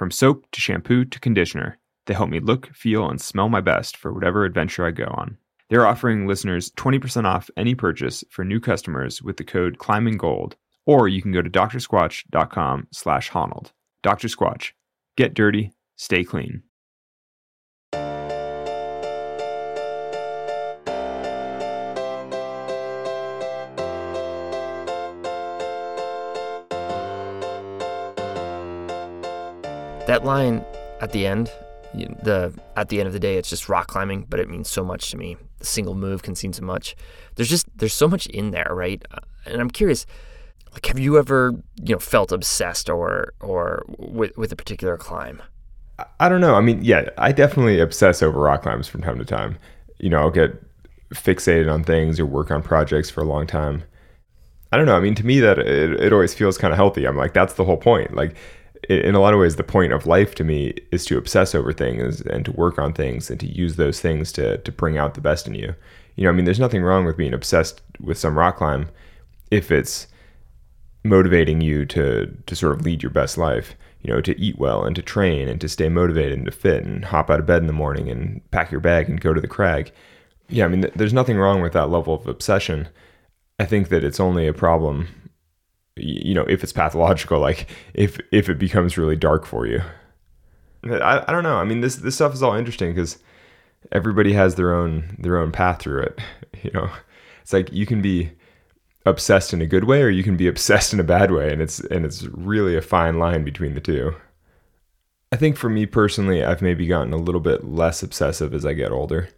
From 0.00 0.10
soap 0.10 0.46
to 0.52 0.62
shampoo 0.62 1.04
to 1.04 1.20
conditioner, 1.20 1.78
they 2.06 2.14
help 2.14 2.30
me 2.30 2.40
look, 2.40 2.74
feel, 2.74 3.10
and 3.10 3.20
smell 3.20 3.50
my 3.50 3.60
best 3.60 3.98
for 3.98 4.14
whatever 4.14 4.46
adventure 4.46 4.86
I 4.86 4.92
go 4.92 5.04
on. 5.04 5.36
They're 5.68 5.86
offering 5.86 6.26
listeners 6.26 6.70
20% 6.70 7.26
off 7.26 7.50
any 7.54 7.74
purchase 7.74 8.24
for 8.30 8.42
new 8.42 8.60
customers 8.60 9.20
with 9.20 9.36
the 9.36 9.44
code 9.44 9.76
ClimbingGold, 9.76 10.54
or 10.86 11.06
you 11.06 11.20
can 11.20 11.32
go 11.32 11.42
to 11.42 11.50
drsquatch.com 11.50 12.86
slash 12.90 13.30
Honnold. 13.30 13.72
Dr. 14.02 14.28
Squatch. 14.28 14.70
Get 15.18 15.34
dirty, 15.34 15.74
stay 15.96 16.24
clean. 16.24 16.62
That 30.10 30.24
line 30.24 30.64
at 31.00 31.12
the 31.12 31.24
end, 31.24 31.52
the 31.94 32.52
at 32.74 32.88
the 32.88 32.98
end 32.98 33.06
of 33.06 33.12
the 33.12 33.20
day, 33.20 33.36
it's 33.36 33.48
just 33.48 33.68
rock 33.68 33.86
climbing, 33.86 34.26
but 34.28 34.40
it 34.40 34.48
means 34.50 34.68
so 34.68 34.82
much 34.82 35.12
to 35.12 35.16
me. 35.16 35.36
The 35.60 35.66
single 35.66 35.94
move 35.94 36.24
can 36.24 36.34
seem 36.34 36.52
so 36.52 36.64
much. 36.64 36.96
There's 37.36 37.48
just 37.48 37.66
there's 37.78 37.94
so 37.94 38.08
much 38.08 38.26
in 38.26 38.50
there, 38.50 38.70
right? 38.72 39.00
Uh, 39.12 39.18
And 39.46 39.60
I'm 39.60 39.70
curious, 39.70 40.06
like, 40.72 40.84
have 40.86 40.98
you 40.98 41.16
ever 41.16 41.52
you 41.80 41.94
know 41.94 42.00
felt 42.00 42.32
obsessed 42.32 42.90
or 42.90 43.34
or 43.40 43.84
with 44.00 44.36
with 44.36 44.50
a 44.50 44.56
particular 44.56 44.96
climb? 44.96 45.42
I- 46.00 46.06
I 46.18 46.28
don't 46.28 46.40
know. 46.40 46.56
I 46.56 46.60
mean, 46.60 46.82
yeah, 46.82 47.10
I 47.16 47.30
definitely 47.30 47.78
obsess 47.78 48.20
over 48.20 48.40
rock 48.40 48.62
climbs 48.62 48.88
from 48.88 49.02
time 49.02 49.18
to 49.20 49.24
time. 49.24 49.58
You 50.00 50.10
know, 50.10 50.18
I'll 50.18 50.32
get 50.42 50.60
fixated 51.14 51.72
on 51.72 51.84
things 51.84 52.18
or 52.18 52.26
work 52.26 52.50
on 52.50 52.64
projects 52.64 53.10
for 53.10 53.20
a 53.20 53.28
long 53.34 53.46
time. 53.46 53.84
I 54.72 54.76
don't 54.76 54.86
know. 54.86 54.96
I 54.96 55.00
mean, 55.00 55.14
to 55.14 55.24
me, 55.24 55.38
that 55.38 55.60
it, 55.60 56.00
it 56.00 56.12
always 56.12 56.34
feels 56.34 56.58
kind 56.58 56.72
of 56.72 56.78
healthy. 56.78 57.06
I'm 57.06 57.16
like, 57.16 57.32
that's 57.32 57.54
the 57.54 57.64
whole 57.64 57.76
point. 57.76 58.16
Like, 58.16 58.34
in 58.88 59.14
a 59.14 59.20
lot 59.20 59.34
of 59.34 59.40
ways, 59.40 59.56
the 59.56 59.64
point 59.64 59.92
of 59.92 60.06
life 60.06 60.34
to 60.36 60.44
me 60.44 60.74
is 60.90 61.04
to 61.06 61.18
obsess 61.18 61.54
over 61.54 61.72
things 61.72 62.20
and 62.22 62.44
to 62.44 62.52
work 62.52 62.78
on 62.78 62.92
things 62.92 63.30
and 63.30 63.38
to 63.40 63.46
use 63.46 63.76
those 63.76 64.00
things 64.00 64.32
to 64.32 64.58
to 64.58 64.72
bring 64.72 64.98
out 64.98 65.14
the 65.14 65.20
best 65.20 65.46
in 65.46 65.54
you. 65.54 65.74
You 66.16 66.24
know, 66.24 66.30
I 66.30 66.32
mean, 66.32 66.44
there's 66.44 66.60
nothing 66.60 66.82
wrong 66.82 67.04
with 67.04 67.16
being 67.16 67.34
obsessed 67.34 67.82
with 68.00 68.18
some 68.18 68.38
rock 68.38 68.56
climb 68.56 68.88
if 69.50 69.70
it's 69.70 70.06
motivating 71.04 71.60
you 71.60 71.86
to 71.86 72.26
to 72.46 72.56
sort 72.56 72.74
of 72.74 72.82
lead 72.82 73.02
your 73.02 73.10
best 73.10 73.38
life. 73.38 73.74
You 74.02 74.14
know, 74.14 74.22
to 74.22 74.40
eat 74.40 74.58
well 74.58 74.84
and 74.84 74.96
to 74.96 75.02
train 75.02 75.46
and 75.46 75.60
to 75.60 75.68
stay 75.68 75.90
motivated 75.90 76.38
and 76.38 76.46
to 76.46 76.52
fit 76.52 76.84
and 76.84 77.04
hop 77.04 77.28
out 77.28 77.38
of 77.38 77.44
bed 77.44 77.60
in 77.60 77.66
the 77.66 77.74
morning 77.74 78.08
and 78.08 78.40
pack 78.50 78.70
your 78.70 78.80
bag 78.80 79.10
and 79.10 79.20
go 79.20 79.34
to 79.34 79.42
the 79.42 79.46
crag. 79.46 79.92
Yeah, 80.48 80.64
I 80.64 80.68
mean, 80.68 80.80
th- 80.80 80.94
there's 80.94 81.12
nothing 81.12 81.36
wrong 81.36 81.60
with 81.60 81.74
that 81.74 81.90
level 81.90 82.14
of 82.14 82.26
obsession. 82.26 82.88
I 83.58 83.66
think 83.66 83.90
that 83.90 84.02
it's 84.02 84.18
only 84.18 84.46
a 84.46 84.54
problem, 84.54 85.08
you 85.96 86.34
know, 86.34 86.44
if 86.44 86.62
it's 86.62 86.72
pathological, 86.72 87.38
like 87.40 87.68
if 87.94 88.18
if 88.32 88.48
it 88.48 88.58
becomes 88.58 88.98
really 88.98 89.16
dark 89.16 89.46
for 89.46 89.66
you. 89.66 89.80
I, 90.84 91.24
I 91.28 91.32
don't 91.32 91.42
know. 91.42 91.56
I 91.56 91.64
mean, 91.64 91.80
this 91.80 91.96
this 91.96 92.14
stuff 92.14 92.34
is 92.34 92.42
all 92.42 92.54
interesting 92.54 92.94
because 92.94 93.18
everybody 93.92 94.32
has 94.32 94.54
their 94.54 94.74
own 94.74 95.16
their 95.18 95.38
own 95.38 95.52
path 95.52 95.80
through 95.80 96.02
it. 96.02 96.20
You 96.62 96.70
know, 96.72 96.90
it's 97.40 97.54
like 97.54 97.72
you 97.72 97.86
can 97.86 98.02
be 98.02 98.32
obsessed 99.06 99.54
in 99.54 99.62
a 99.62 99.66
good 99.66 99.84
way 99.84 100.02
or 100.02 100.10
you 100.10 100.22
can 100.22 100.36
be 100.36 100.46
obsessed 100.54 100.92
in 100.92 101.00
a 101.00 101.04
bad 101.04 101.30
way, 101.30 101.50
and 101.50 101.62
it's 101.62 101.80
and 101.80 102.04
it's 102.04 102.24
really 102.24 102.76
a 102.76 102.82
fine 102.82 103.18
line 103.18 103.44
between 103.44 103.74
the 103.74 103.80
two. 103.80 104.14
I 105.32 105.36
think 105.36 105.56
for 105.56 105.70
me 105.70 105.86
personally, 105.86 106.44
I've 106.44 106.60
maybe 106.60 106.86
gotten 106.86 107.14
a 107.14 107.16
little 107.16 107.40
bit 107.40 107.64
less 107.64 108.02
obsessive 108.02 108.52
as 108.52 108.66
I 108.66 108.74
get 108.74 108.92
older. 108.92 109.30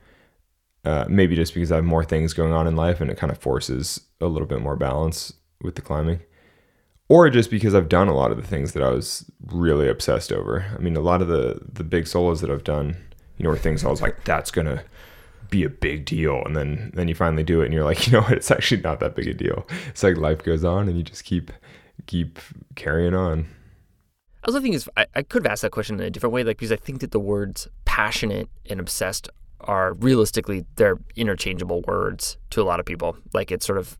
Uh, 0.84 1.04
maybe 1.08 1.36
just 1.36 1.54
because 1.54 1.70
I 1.70 1.76
have 1.76 1.84
more 1.84 2.04
things 2.04 2.32
going 2.32 2.52
on 2.52 2.66
in 2.66 2.74
life 2.74 3.00
and 3.00 3.08
it 3.08 3.16
kind 3.16 3.30
of 3.30 3.38
forces 3.38 4.00
a 4.20 4.26
little 4.26 4.48
bit 4.48 4.60
more 4.60 4.74
balance 4.74 5.32
with 5.60 5.76
the 5.76 5.82
climbing. 5.82 6.20
Or 7.12 7.28
just 7.28 7.50
because 7.50 7.74
I've 7.74 7.90
done 7.90 8.08
a 8.08 8.14
lot 8.14 8.30
of 8.30 8.38
the 8.38 8.42
things 8.42 8.72
that 8.72 8.82
I 8.82 8.88
was 8.88 9.30
really 9.44 9.86
obsessed 9.86 10.32
over. 10.32 10.64
I 10.74 10.78
mean, 10.78 10.96
a 10.96 11.00
lot 11.00 11.20
of 11.20 11.28
the 11.28 11.60
the 11.70 11.84
big 11.84 12.06
solos 12.06 12.40
that 12.40 12.48
I've 12.48 12.64
done, 12.64 12.96
you 13.36 13.44
know, 13.44 13.50
were 13.50 13.58
things 13.58 13.84
I 13.84 13.90
was 13.90 14.00
like, 14.00 14.24
that's 14.24 14.50
gonna 14.50 14.82
be 15.50 15.62
a 15.62 15.68
big 15.68 16.06
deal, 16.06 16.42
and 16.46 16.56
then 16.56 16.90
then 16.94 17.08
you 17.08 17.14
finally 17.14 17.42
do 17.42 17.60
it, 17.60 17.66
and 17.66 17.74
you're 17.74 17.84
like, 17.84 18.06
you 18.06 18.14
know 18.14 18.22
what, 18.22 18.32
it's 18.32 18.50
actually 18.50 18.80
not 18.80 18.98
that 19.00 19.14
big 19.14 19.28
a 19.28 19.34
deal. 19.34 19.68
It's 19.90 20.02
like 20.02 20.16
life 20.16 20.42
goes 20.42 20.64
on, 20.64 20.88
and 20.88 20.96
you 20.96 21.02
just 21.02 21.24
keep 21.24 21.52
keep 22.06 22.38
carrying 22.76 23.14
on. 23.14 23.46
Other 24.44 24.62
thing 24.62 24.72
is, 24.72 24.88
I, 24.96 25.04
I 25.14 25.20
could 25.20 25.44
have 25.44 25.52
asked 25.52 25.60
that 25.60 25.70
question 25.70 26.00
in 26.00 26.06
a 26.06 26.10
different 26.10 26.32
way, 26.32 26.44
like 26.44 26.56
because 26.56 26.72
I 26.72 26.76
think 26.76 27.00
that 27.00 27.10
the 27.10 27.20
words 27.20 27.68
passionate 27.84 28.48
and 28.70 28.80
obsessed 28.80 29.28
are 29.60 29.92
realistically 29.92 30.64
they're 30.76 30.98
interchangeable 31.14 31.82
words 31.82 32.38
to 32.52 32.62
a 32.62 32.64
lot 32.64 32.80
of 32.80 32.86
people. 32.86 33.18
Like 33.34 33.52
it's 33.52 33.66
sort 33.66 33.76
of 33.76 33.98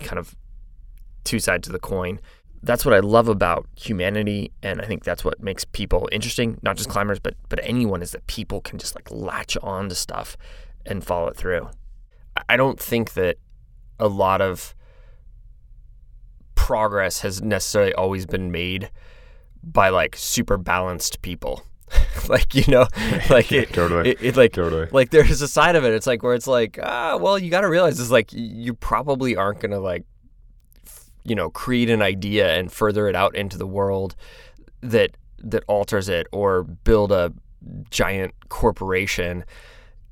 kind 0.00 0.18
of 0.18 0.36
two 1.24 1.38
sides 1.38 1.68
of 1.68 1.72
the 1.72 1.78
coin. 1.78 2.20
That's 2.62 2.84
what 2.84 2.94
I 2.94 3.00
love 3.00 3.28
about 3.28 3.66
humanity, 3.74 4.52
and 4.62 4.82
I 4.82 4.84
think 4.84 5.02
that's 5.02 5.24
what 5.24 5.42
makes 5.42 5.64
people 5.64 6.08
interesting. 6.12 6.58
Not 6.62 6.76
just 6.76 6.90
climbers, 6.90 7.18
but 7.18 7.34
but 7.48 7.58
anyone 7.62 8.02
is 8.02 8.10
that 8.12 8.26
people 8.26 8.60
can 8.60 8.78
just 8.78 8.94
like 8.94 9.10
latch 9.10 9.56
on 9.62 9.88
to 9.88 9.94
stuff 9.94 10.36
and 10.84 11.02
follow 11.04 11.28
it 11.28 11.36
through. 11.36 11.70
I 12.48 12.56
don't 12.56 12.78
think 12.78 13.14
that 13.14 13.36
a 13.98 14.08
lot 14.08 14.40
of 14.40 14.74
progress 16.54 17.20
has 17.20 17.40
necessarily 17.42 17.94
always 17.94 18.26
been 18.26 18.50
made 18.50 18.90
by 19.62 19.88
like 19.88 20.14
super 20.16 20.56
balanced 20.56 21.22
people. 21.22 21.62
like 22.28 22.54
you 22.54 22.64
know, 22.68 22.86
like 23.30 23.50
it, 23.50 23.72
totally. 23.72 24.10
it, 24.10 24.22
it 24.22 24.36
like 24.36 24.52
Totally. 24.52 24.86
like 24.92 25.10
there's 25.10 25.40
a 25.42 25.48
side 25.48 25.74
of 25.76 25.84
it. 25.84 25.92
It's 25.92 26.06
like 26.06 26.22
where 26.22 26.34
it's 26.34 26.46
like 26.46 26.78
ah 26.82 27.16
well 27.16 27.38
you 27.38 27.50
got 27.50 27.62
to 27.62 27.68
realize 27.68 27.98
it's 27.98 28.10
like 28.10 28.32
you 28.32 28.74
probably 28.74 29.34
aren't 29.36 29.60
gonna 29.60 29.80
like 29.80 30.04
you 31.24 31.34
know 31.34 31.50
create 31.50 31.90
an 31.90 32.02
idea 32.02 32.54
and 32.56 32.72
further 32.72 33.08
it 33.08 33.14
out 33.16 33.34
into 33.34 33.58
the 33.58 33.66
world 33.66 34.14
that 34.80 35.16
that 35.38 35.64
alters 35.68 36.08
it 36.08 36.26
or 36.32 36.62
build 36.64 37.12
a 37.12 37.32
giant 37.90 38.32
corporation 38.48 39.44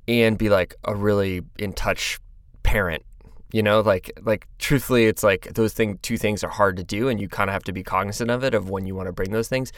and 0.06 0.36
be 0.38 0.48
like 0.48 0.74
a 0.84 0.94
really 0.94 1.42
in 1.58 1.72
touch 1.72 2.18
parent 2.62 3.02
you 3.50 3.62
know? 3.62 3.80
Like 3.80 4.10
like 4.22 4.46
truthfully 4.58 5.06
it's 5.06 5.22
like 5.22 5.54
those 5.54 5.72
thing 5.72 5.98
two 6.02 6.18
things 6.18 6.44
are 6.44 6.50
hard 6.50 6.76
to 6.76 6.84
do 6.84 7.08
and 7.08 7.18
you 7.18 7.28
kind 7.28 7.48
of 7.48 7.54
have 7.54 7.64
to 7.64 7.72
be 7.72 7.82
cognizant 7.82 8.30
of 8.30 8.44
it 8.44 8.52
of 8.54 8.68
when 8.68 8.84
you 8.84 8.94
want 8.94 9.06
to 9.06 9.12
bring 9.12 9.30
those 9.32 9.48
things. 9.48 9.72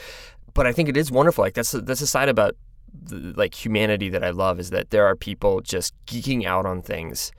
But 0.55 0.67
i 0.67 0.73
think 0.73 0.89
it 0.89 0.97
is 0.97 1.13
wonderful. 1.13 1.45
Like 1.45 1.55
that's 1.55 1.73
a, 1.75 1.81
that's 1.81 2.01
a 2.01 2.07
side 2.09 2.29
about 2.29 2.57
the, 2.93 3.33
like 3.37 3.55
humanity 3.55 4.09
that 4.09 4.25
i 4.25 4.31
love 4.31 4.59
is 4.59 4.71
that 4.71 4.91
there 4.91 5.07
are 5.07 5.15
people 5.15 5.61
just 5.61 5.95
geeking 6.07 6.45
out 6.45 6.67
on 6.67 6.83
things 6.83 7.31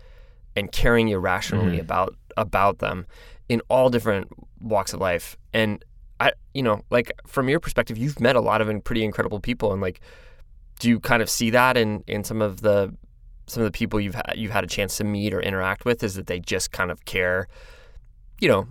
and 0.56 0.72
caring 0.72 1.10
irrationally 1.10 1.76
Mhm. 1.78 1.82
about 1.82 2.16
about 2.38 2.80
them 2.80 3.06
in 3.52 3.62
all 3.68 3.90
different 3.90 4.30
walks 4.62 4.94
of 4.94 5.02
life 5.02 5.36
and 5.52 5.84
i 6.22 6.32
you 6.54 6.64
know 6.64 6.82
like 6.90 7.12
from 7.28 7.50
your 7.50 7.60
perspective 7.60 7.98
you've 7.98 8.22
met 8.22 8.38
a 8.38 8.40
lot 8.40 8.62
of 8.62 8.84
pretty 8.86 9.04
incredible 9.04 9.42
people 9.42 9.74
and 9.74 9.82
like 9.82 10.00
do 10.80 10.88
you 10.88 11.02
kind 11.02 11.22
of 11.22 11.30
see 11.30 11.50
that 11.50 11.76
in 11.76 12.02
in 12.08 12.24
some 12.24 12.42
of 12.42 12.62
the 12.62 12.96
some 13.48 13.62
of 13.62 13.66
the 13.68 13.78
people 13.78 14.00
you've 14.00 14.16
had 14.16 14.34
you've 14.38 14.54
had 14.54 14.64
a 14.64 14.68
chance 14.68 14.96
to 14.96 15.04
meet 15.04 15.34
or 15.34 15.42
interact 15.42 15.84
with 15.84 16.02
is 16.02 16.16
that 16.16 16.28
they 16.28 16.40
just 16.40 16.72
kind 16.72 16.92
of 16.92 17.04
care 17.04 17.50
you 18.40 18.48
know 18.48 18.66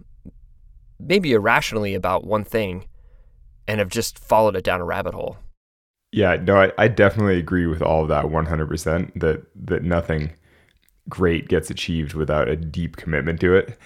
maybe 0.99 1.35
irrationally 1.35 1.95
about 1.95 2.25
one 2.25 2.43
thing 2.43 2.89
and 3.69 3.81
have 3.81 3.91
just 3.91 4.19
followed 4.19 4.57
it 4.57 4.65
down 4.65 4.81
a 4.81 4.85
rabbit 4.85 5.13
hole 5.13 5.37
Yeah, 6.13 6.35
no, 6.35 6.57
I, 6.61 6.73
I 6.77 6.89
definitely 6.89 7.39
agree 7.39 7.69
with 7.69 7.83
all 7.83 8.03
of 8.03 8.09
that 8.09 8.25
100%. 8.25 9.21
That 9.21 9.47
that 9.55 9.85
nothing 9.85 10.33
great 11.09 11.47
gets 11.47 11.71
achieved 11.71 12.15
without 12.15 12.49
a 12.49 12.57
deep 12.57 12.97
commitment 12.97 13.39
to 13.43 13.55
it. 13.55 13.79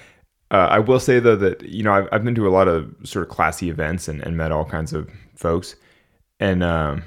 Uh, 0.54 0.68
I 0.70 0.78
will 0.78 1.00
say 1.00 1.18
though 1.18 1.34
that 1.34 1.62
you 1.64 1.82
know 1.82 1.92
I've, 1.92 2.08
I've 2.12 2.24
been 2.24 2.36
to 2.36 2.46
a 2.46 2.50
lot 2.50 2.68
of 2.68 2.94
sort 3.02 3.24
of 3.24 3.28
classy 3.28 3.70
events 3.70 4.06
and, 4.06 4.22
and 4.22 4.36
met 4.36 4.52
all 4.52 4.64
kinds 4.64 4.92
of 4.92 5.10
folks, 5.34 5.74
and 6.38 6.62
um, 6.62 7.02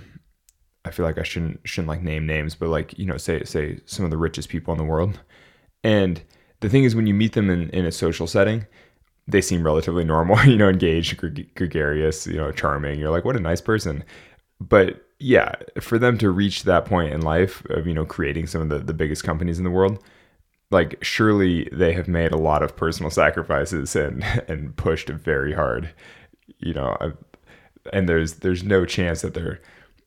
I 0.84 0.92
feel 0.92 1.06
like 1.06 1.18
I 1.18 1.24
shouldn't 1.24 1.62
shouldn't 1.64 1.88
like 1.88 2.02
name 2.02 2.26
names, 2.26 2.56
but 2.56 2.68
like 2.68 3.00
you 3.00 3.06
know 3.06 3.16
say 3.16 3.42
say 3.46 3.80
some 3.86 4.04
of 4.04 4.12
the 4.12 4.18
richest 4.18 4.50
people 4.50 4.74
in 4.74 4.78
the 4.78 4.84
world, 4.84 5.22
and 5.82 6.22
the 6.60 6.68
thing 6.68 6.84
is 6.84 6.94
when 6.94 7.08
you 7.08 7.14
meet 7.14 7.34
them 7.34 7.50
in, 7.50 7.70
in 7.70 7.86
a 7.86 7.92
social 7.94 8.28
setting, 8.28 8.68
they 9.30 9.40
seem 9.40 9.64
relatively 9.64 10.04
normal, 10.04 10.38
you 10.46 10.58
know, 10.58 10.68
engaged, 10.68 11.16
gre- 11.16 11.44
gregarious, 11.56 12.28
you 12.28 12.36
know, 12.36 12.52
charming. 12.52 13.00
You're 13.00 13.12
like, 13.12 13.24
what 13.24 13.38
a 13.38 13.40
nice 13.40 13.62
person. 13.62 14.04
But 14.60 15.06
yeah, 15.20 15.54
for 15.80 15.98
them 15.98 16.18
to 16.18 16.32
reach 16.32 16.64
that 16.64 16.84
point 16.84 17.14
in 17.14 17.22
life 17.22 17.64
of, 17.70 17.88
you 17.88 17.94
know, 17.94 18.06
creating 18.06 18.48
some 18.48 18.62
of 18.62 18.70
the, 18.70 18.80
the 18.80 18.94
biggest 18.94 19.24
companies 19.24 19.58
in 19.58 19.64
the 19.64 19.72
world, 19.72 20.04
like 20.72 20.98
surely 21.04 21.70
they 21.72 21.94
have 21.94 22.08
made 22.08 22.32
a 22.32 22.38
lot 22.38 22.64
of 22.64 22.76
personal 22.76 23.10
sacrifices 23.10 23.96
and, 23.96 24.24
and 24.48 24.76
pushed 24.76 25.10
very 25.10 25.54
hard, 25.54 25.94
you 26.60 26.74
know, 26.74 26.96
I- 27.00 27.14
and 27.94 28.10
there's, 28.10 28.36
there's 28.36 28.64
no 28.64 28.86
chance 28.86 29.22
that 29.22 29.34
they're, 29.34 29.62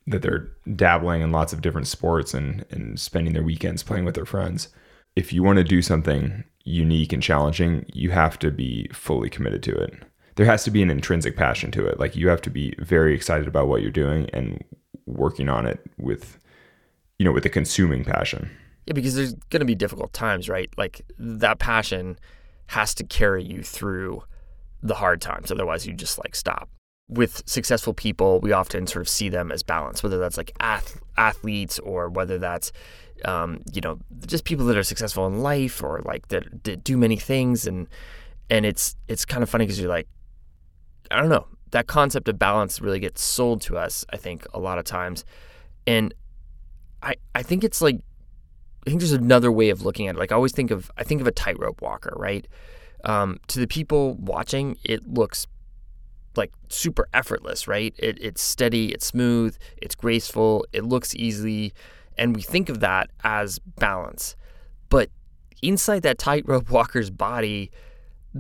that 0.07 0.21
they're 0.21 0.51
dabbling 0.77 1.23
in 1.23 1.33
lots 1.33 1.53
of 1.55 1.63
different 1.63 1.87
sports 1.87 2.35
and, 2.35 2.65
and 2.71 3.01
spending 3.01 3.33
their 3.33 3.43
weekends 3.43 3.83
playing 3.83 4.05
with 4.05 4.15
their 4.15 4.27
friends. 4.27 4.69
If 5.17 5.33
you 5.33 5.43
want 5.43 5.57
to 5.59 5.65
do 5.65 5.81
something 5.81 6.45
unique 6.65 7.13
and 7.13 7.23
challenging, 7.23 7.87
you 7.95 8.11
have 8.11 8.39
to 8.41 8.51
be 8.51 8.89
fully 8.93 9.31
committed 9.31 9.63
to 9.63 9.75
it. 9.75 9.95
There 10.37 10.45
has 10.47 10.63
to 10.65 10.71
be 10.71 10.83
an 10.83 10.91
intrinsic 10.91 11.37
passion 11.37 11.71
to 11.73 11.87
it. 11.87 11.99
Like 11.99 12.17
you 12.17 12.29
have 12.29 12.43
to 12.43 12.51
be 12.51 12.75
very 12.79 13.15
excited 13.15 13.49
about 13.49 13.69
what 13.69 13.81
you're 13.83 13.91
doing 13.91 14.29
and 14.33 14.63
working 15.07 15.49
on 15.49 15.67
it 15.67 15.81
with, 15.99 16.39
you 17.19 17.25
know, 17.25 17.33
with 17.33 17.47
a 17.47 17.51
consuming 17.51 18.05
passion. 18.05 18.51
Yeah, 18.87 18.95
because 18.95 19.15
there's 19.15 19.35
going 19.51 19.61
to 19.61 19.67
be 19.67 19.75
difficult 19.75 20.13
times, 20.13 20.49
right? 20.49 20.71
Like 20.77 21.03
that 21.19 21.59
passion 21.59 22.19
has 22.69 22.95
to 22.95 23.05
carry 23.05 23.45
you 23.45 23.63
through 23.63 24.23
the 24.83 24.95
hard 24.95 25.21
times. 25.21 25.53
Otherwise, 25.53 25.87
you 25.87 25.93
just 25.93 26.19
like 26.19 26.35
stop. 26.35 26.69
With 27.09 27.43
successful 27.47 27.93
people, 27.93 28.41
we 28.41 28.53
often 28.53 28.87
sort 28.87 29.03
of 29.03 29.09
see 29.09 29.29
them 29.29 29.51
as 29.53 29.63
balanced, 29.63 30.03
whether 30.03 30.19
that's 30.19 30.37
like 30.37 30.53
ath- 30.61 31.01
athletes 31.17 31.79
or 31.81 32.09
whether 32.09 32.39
that's, 32.39 32.73
um, 33.25 33.61
you 33.73 33.81
know, 33.81 33.99
just 34.27 34.45
people 34.45 34.65
that 34.67 34.77
are 34.77 34.85
successful 34.85 35.27
in 35.27 35.41
life 35.41 35.83
or 35.83 36.01
like 36.05 36.29
that, 36.29 36.65
that 36.65 36.85
do 36.85 36.97
many 36.97 37.17
things. 37.17 37.67
And, 37.67 37.89
and 38.49 38.65
it's, 38.65 38.97
it's 39.09 39.25
kind 39.25 39.43
of 39.43 39.51
funny 39.51 39.67
because 39.67 39.81
you're 39.81 39.89
like, 39.89 40.09
I 41.11 41.21
don't 41.21 41.29
know, 41.29 41.47
that 41.73 41.87
concept 41.87 42.29
of 42.29 42.39
balance 42.39 42.81
really 42.81 43.01
gets 43.01 43.23
sold 43.23 43.61
to 43.63 43.77
us, 43.77 44.05
I 44.11 44.17
think, 44.17 44.47
a 44.55 44.61
lot 44.61 44.79
of 44.79 44.85
times. 44.85 45.25
And 45.87 46.15
I, 47.03 47.17
I 47.35 47.43
think 47.43 47.65
it's 47.65 47.83
like, 47.83 48.01
I 48.87 48.91
think 48.91 49.01
there's 49.01 49.13
another 49.13 49.53
way 49.53 49.71
of 49.71 49.83
looking 49.83 50.09
at 50.09 50.17
it. 50.17 50.19
Like 50.19 50.33
I 50.33 50.35
always 50.35 50.53
think 50.53 50.71
of 50.71 50.91
I 50.97 51.05
think 51.05 51.21
of 51.21 51.27
a 51.27 51.33
tightrope 51.33 51.83
walker, 51.83 52.13
right? 52.17 52.47
Um, 53.05 53.39
to 53.49 53.59
the 53.59 53.67
people 53.67 54.15
watching, 54.15 54.77
it 54.85 55.07
looks 55.09 55.47
like 56.37 56.53
super 56.69 57.09
effortless, 57.13 57.67
right? 57.67 57.95
It, 57.99 58.19
it's 58.23 58.43
steady, 58.43 58.93
it's 58.93 59.07
smooth, 59.07 59.57
it's 59.79 59.95
graceful, 59.95 60.67
it 60.73 60.85
looks 60.85 61.15
easy, 61.15 61.73
and 62.17 62.37
we 62.37 62.43
think 62.43 62.69
of 62.69 62.81
that 62.81 63.11
as 63.25 63.59
balance. 63.59 64.37
But 64.89 65.11
inside 65.63 66.03
that 66.03 66.19
tightrope 66.19 66.71
walker's 66.71 67.11
body, 67.11 67.71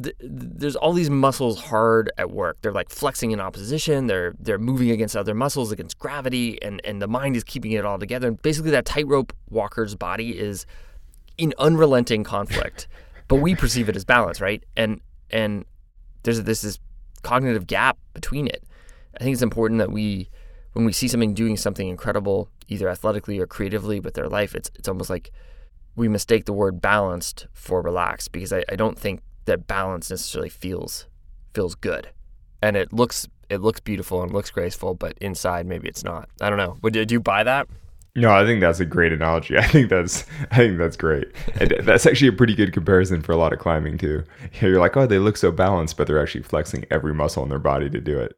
th- 0.00 0.16
there's 0.20 0.76
all 0.76 0.92
these 0.92 1.10
muscles 1.10 1.60
hard 1.60 2.10
at 2.18 2.30
work. 2.30 2.58
They're 2.62 2.72
like 2.72 2.90
flexing 2.90 3.30
in 3.30 3.40
opposition. 3.40 4.06
They're 4.06 4.34
they're 4.38 4.58
moving 4.58 4.90
against 4.90 5.16
other 5.16 5.34
muscles, 5.34 5.72
against 5.72 5.98
gravity, 5.98 6.60
and 6.62 6.80
and 6.84 7.00
the 7.00 7.08
mind 7.08 7.36
is 7.36 7.44
keeping 7.44 7.72
it 7.72 7.84
all 7.84 7.98
together. 7.98 8.28
And 8.28 8.40
basically, 8.42 8.70
that 8.72 8.84
tightrope 8.84 9.32
walker's 9.48 9.94
body 9.94 10.38
is 10.38 10.66
in 11.38 11.54
unrelenting 11.58 12.24
conflict, 12.24 12.86
but 13.28 13.36
we 13.36 13.54
perceive 13.54 13.88
it 13.88 13.96
as 13.96 14.04
balance, 14.04 14.40
right? 14.40 14.62
And 14.76 15.00
and 15.30 15.64
there's 16.22 16.42
this 16.42 16.62
this 16.62 16.78
cognitive 17.22 17.66
gap 17.66 17.98
between 18.14 18.46
it. 18.46 18.62
I 19.18 19.24
think 19.24 19.34
it's 19.34 19.42
important 19.42 19.78
that 19.78 19.90
we, 19.90 20.30
when 20.72 20.84
we 20.84 20.92
see 20.92 21.08
something 21.08 21.34
doing 21.34 21.56
something 21.56 21.88
incredible, 21.88 22.48
either 22.68 22.88
athletically 22.88 23.38
or 23.38 23.46
creatively 23.46 24.00
with 24.00 24.14
their 24.14 24.28
life, 24.28 24.54
it's 24.54 24.70
it's 24.76 24.88
almost 24.88 25.10
like 25.10 25.32
we 25.96 26.08
mistake 26.08 26.44
the 26.44 26.52
word 26.52 26.80
balanced 26.80 27.46
for 27.52 27.82
relaxed 27.82 28.32
because 28.32 28.52
I, 28.52 28.64
I 28.68 28.76
don't 28.76 28.98
think 28.98 29.20
that 29.50 29.66
balance 29.66 30.10
necessarily 30.10 30.48
feels 30.48 31.06
feels 31.52 31.74
good. 31.74 32.10
And 32.62 32.76
it 32.76 32.92
looks 32.92 33.26
it 33.48 33.60
looks 33.60 33.80
beautiful 33.80 34.22
and 34.22 34.32
looks 34.32 34.50
graceful, 34.50 34.94
but 34.94 35.18
inside 35.20 35.66
maybe 35.66 35.88
it's 35.88 36.04
not. 36.04 36.28
I 36.40 36.48
don't 36.48 36.58
know. 36.58 36.76
Would 36.82 36.92
do 36.92 37.06
you 37.08 37.20
buy 37.20 37.42
that? 37.42 37.68
No, 38.14 38.32
I 38.32 38.44
think 38.44 38.60
that's 38.60 38.80
a 38.80 38.84
great 38.84 39.12
analogy. 39.12 39.58
I 39.58 39.66
think 39.66 39.90
that's 39.90 40.24
I 40.52 40.56
think 40.56 40.78
that's 40.78 40.96
great. 40.96 41.26
And 41.60 41.74
that's 41.82 42.06
actually 42.06 42.28
a 42.28 42.32
pretty 42.32 42.54
good 42.54 42.72
comparison 42.72 43.22
for 43.22 43.32
a 43.32 43.36
lot 43.36 43.52
of 43.52 43.58
climbing 43.58 43.98
too. 43.98 44.22
You're 44.60 44.78
like, 44.78 44.96
oh, 44.96 45.06
they 45.06 45.18
look 45.18 45.36
so 45.36 45.50
balanced, 45.50 45.96
but 45.96 46.06
they're 46.06 46.22
actually 46.22 46.42
flexing 46.42 46.84
every 46.90 47.12
muscle 47.12 47.42
in 47.42 47.48
their 47.48 47.58
body 47.58 47.90
to 47.90 48.00
do 48.00 48.20
it. 48.20 48.36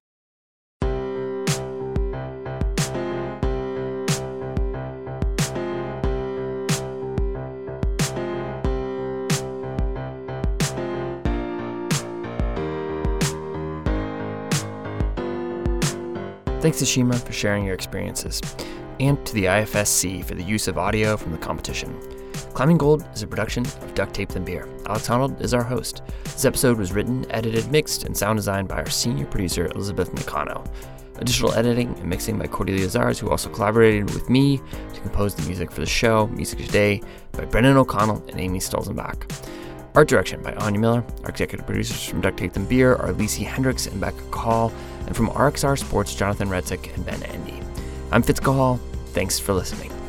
Thanks 16.63 16.79
to 16.79 16.85
Ashima 16.85 17.19
for 17.19 17.33
sharing 17.33 17.65
your 17.65 17.75
experiences, 17.75 18.41
and 19.01 19.27
to 19.27 19.35
the 19.35 19.47
IFSC 19.47 20.25
for 20.25 20.37
the 20.37 20.45
use 20.45 20.69
of 20.69 20.79
audio 20.79 21.17
from 21.17 21.33
the 21.33 21.39
competition. 21.39 21.99
Climbing 22.55 22.79
Gold 22.79 23.05
is 23.13 23.25
a 23.25 23.27
production 23.27 23.67
of 23.67 23.95
Duct 23.97 24.15
Tape 24.15 24.29
Then 24.29 24.45
Beer. 24.45 24.69
Alex 24.87 25.09
Honnold 25.09 25.41
is 25.41 25.55
our 25.55 25.65
host. 25.65 26.03
This 26.23 26.45
episode 26.45 26.79
was 26.79 26.93
written, 26.93 27.29
edited, 27.33 27.69
mixed, 27.73 28.05
and 28.05 28.17
sound 28.17 28.37
designed 28.39 28.69
by 28.69 28.77
our 28.77 28.89
senior 28.89 29.27
producer, 29.27 29.67
Elizabeth 29.75 30.15
Nakano. 30.15 30.63
Additional 31.17 31.53
editing 31.55 31.97
and 31.97 32.05
mixing 32.05 32.39
by 32.39 32.47
Cordelia 32.47 32.87
Zars, 32.87 33.19
who 33.19 33.29
also 33.29 33.51
collaborated 33.51 34.05
with 34.15 34.31
me 34.31 34.59
to 34.95 35.01
compose 35.01 35.35
the 35.35 35.43
music 35.49 35.73
for 35.73 35.81
the 35.81 35.87
show, 35.87 36.29
Music 36.29 36.61
Today, 36.61 37.03
by 37.33 37.45
Brendan 37.45 37.77
O'Connell 37.77 38.25
and 38.29 38.39
Amy 38.39 38.61
Stolzenbach. 38.61 39.29
Art 39.97 40.07
direction 40.09 40.41
by 40.43 40.55
Anya 40.55 40.79
Miller. 40.79 41.05
Our 41.25 41.31
executive 41.31 41.67
producers 41.67 42.05
from 42.05 42.21
Duct 42.21 42.39
Tape 42.39 42.53
Then 42.53 42.67
Beer 42.67 42.95
are 42.95 43.13
Lisi 43.13 43.45
Hendricks 43.45 43.87
and 43.87 44.01
Becca 44.01 44.23
Call, 44.31 44.73
and 45.13 45.17
from 45.17 45.37
RXR 45.37 45.79
Sports, 45.79 46.15
Jonathan 46.15 46.49
Redsick 46.49 46.95
and 46.95 47.05
Ben 47.05 47.23
Endy. 47.25 47.61
I'm 48.11 48.23
Fitz 48.23 48.41
Cahall. 48.41 48.81
Thanks 49.09 49.39
for 49.39 49.53
listening. 49.53 50.02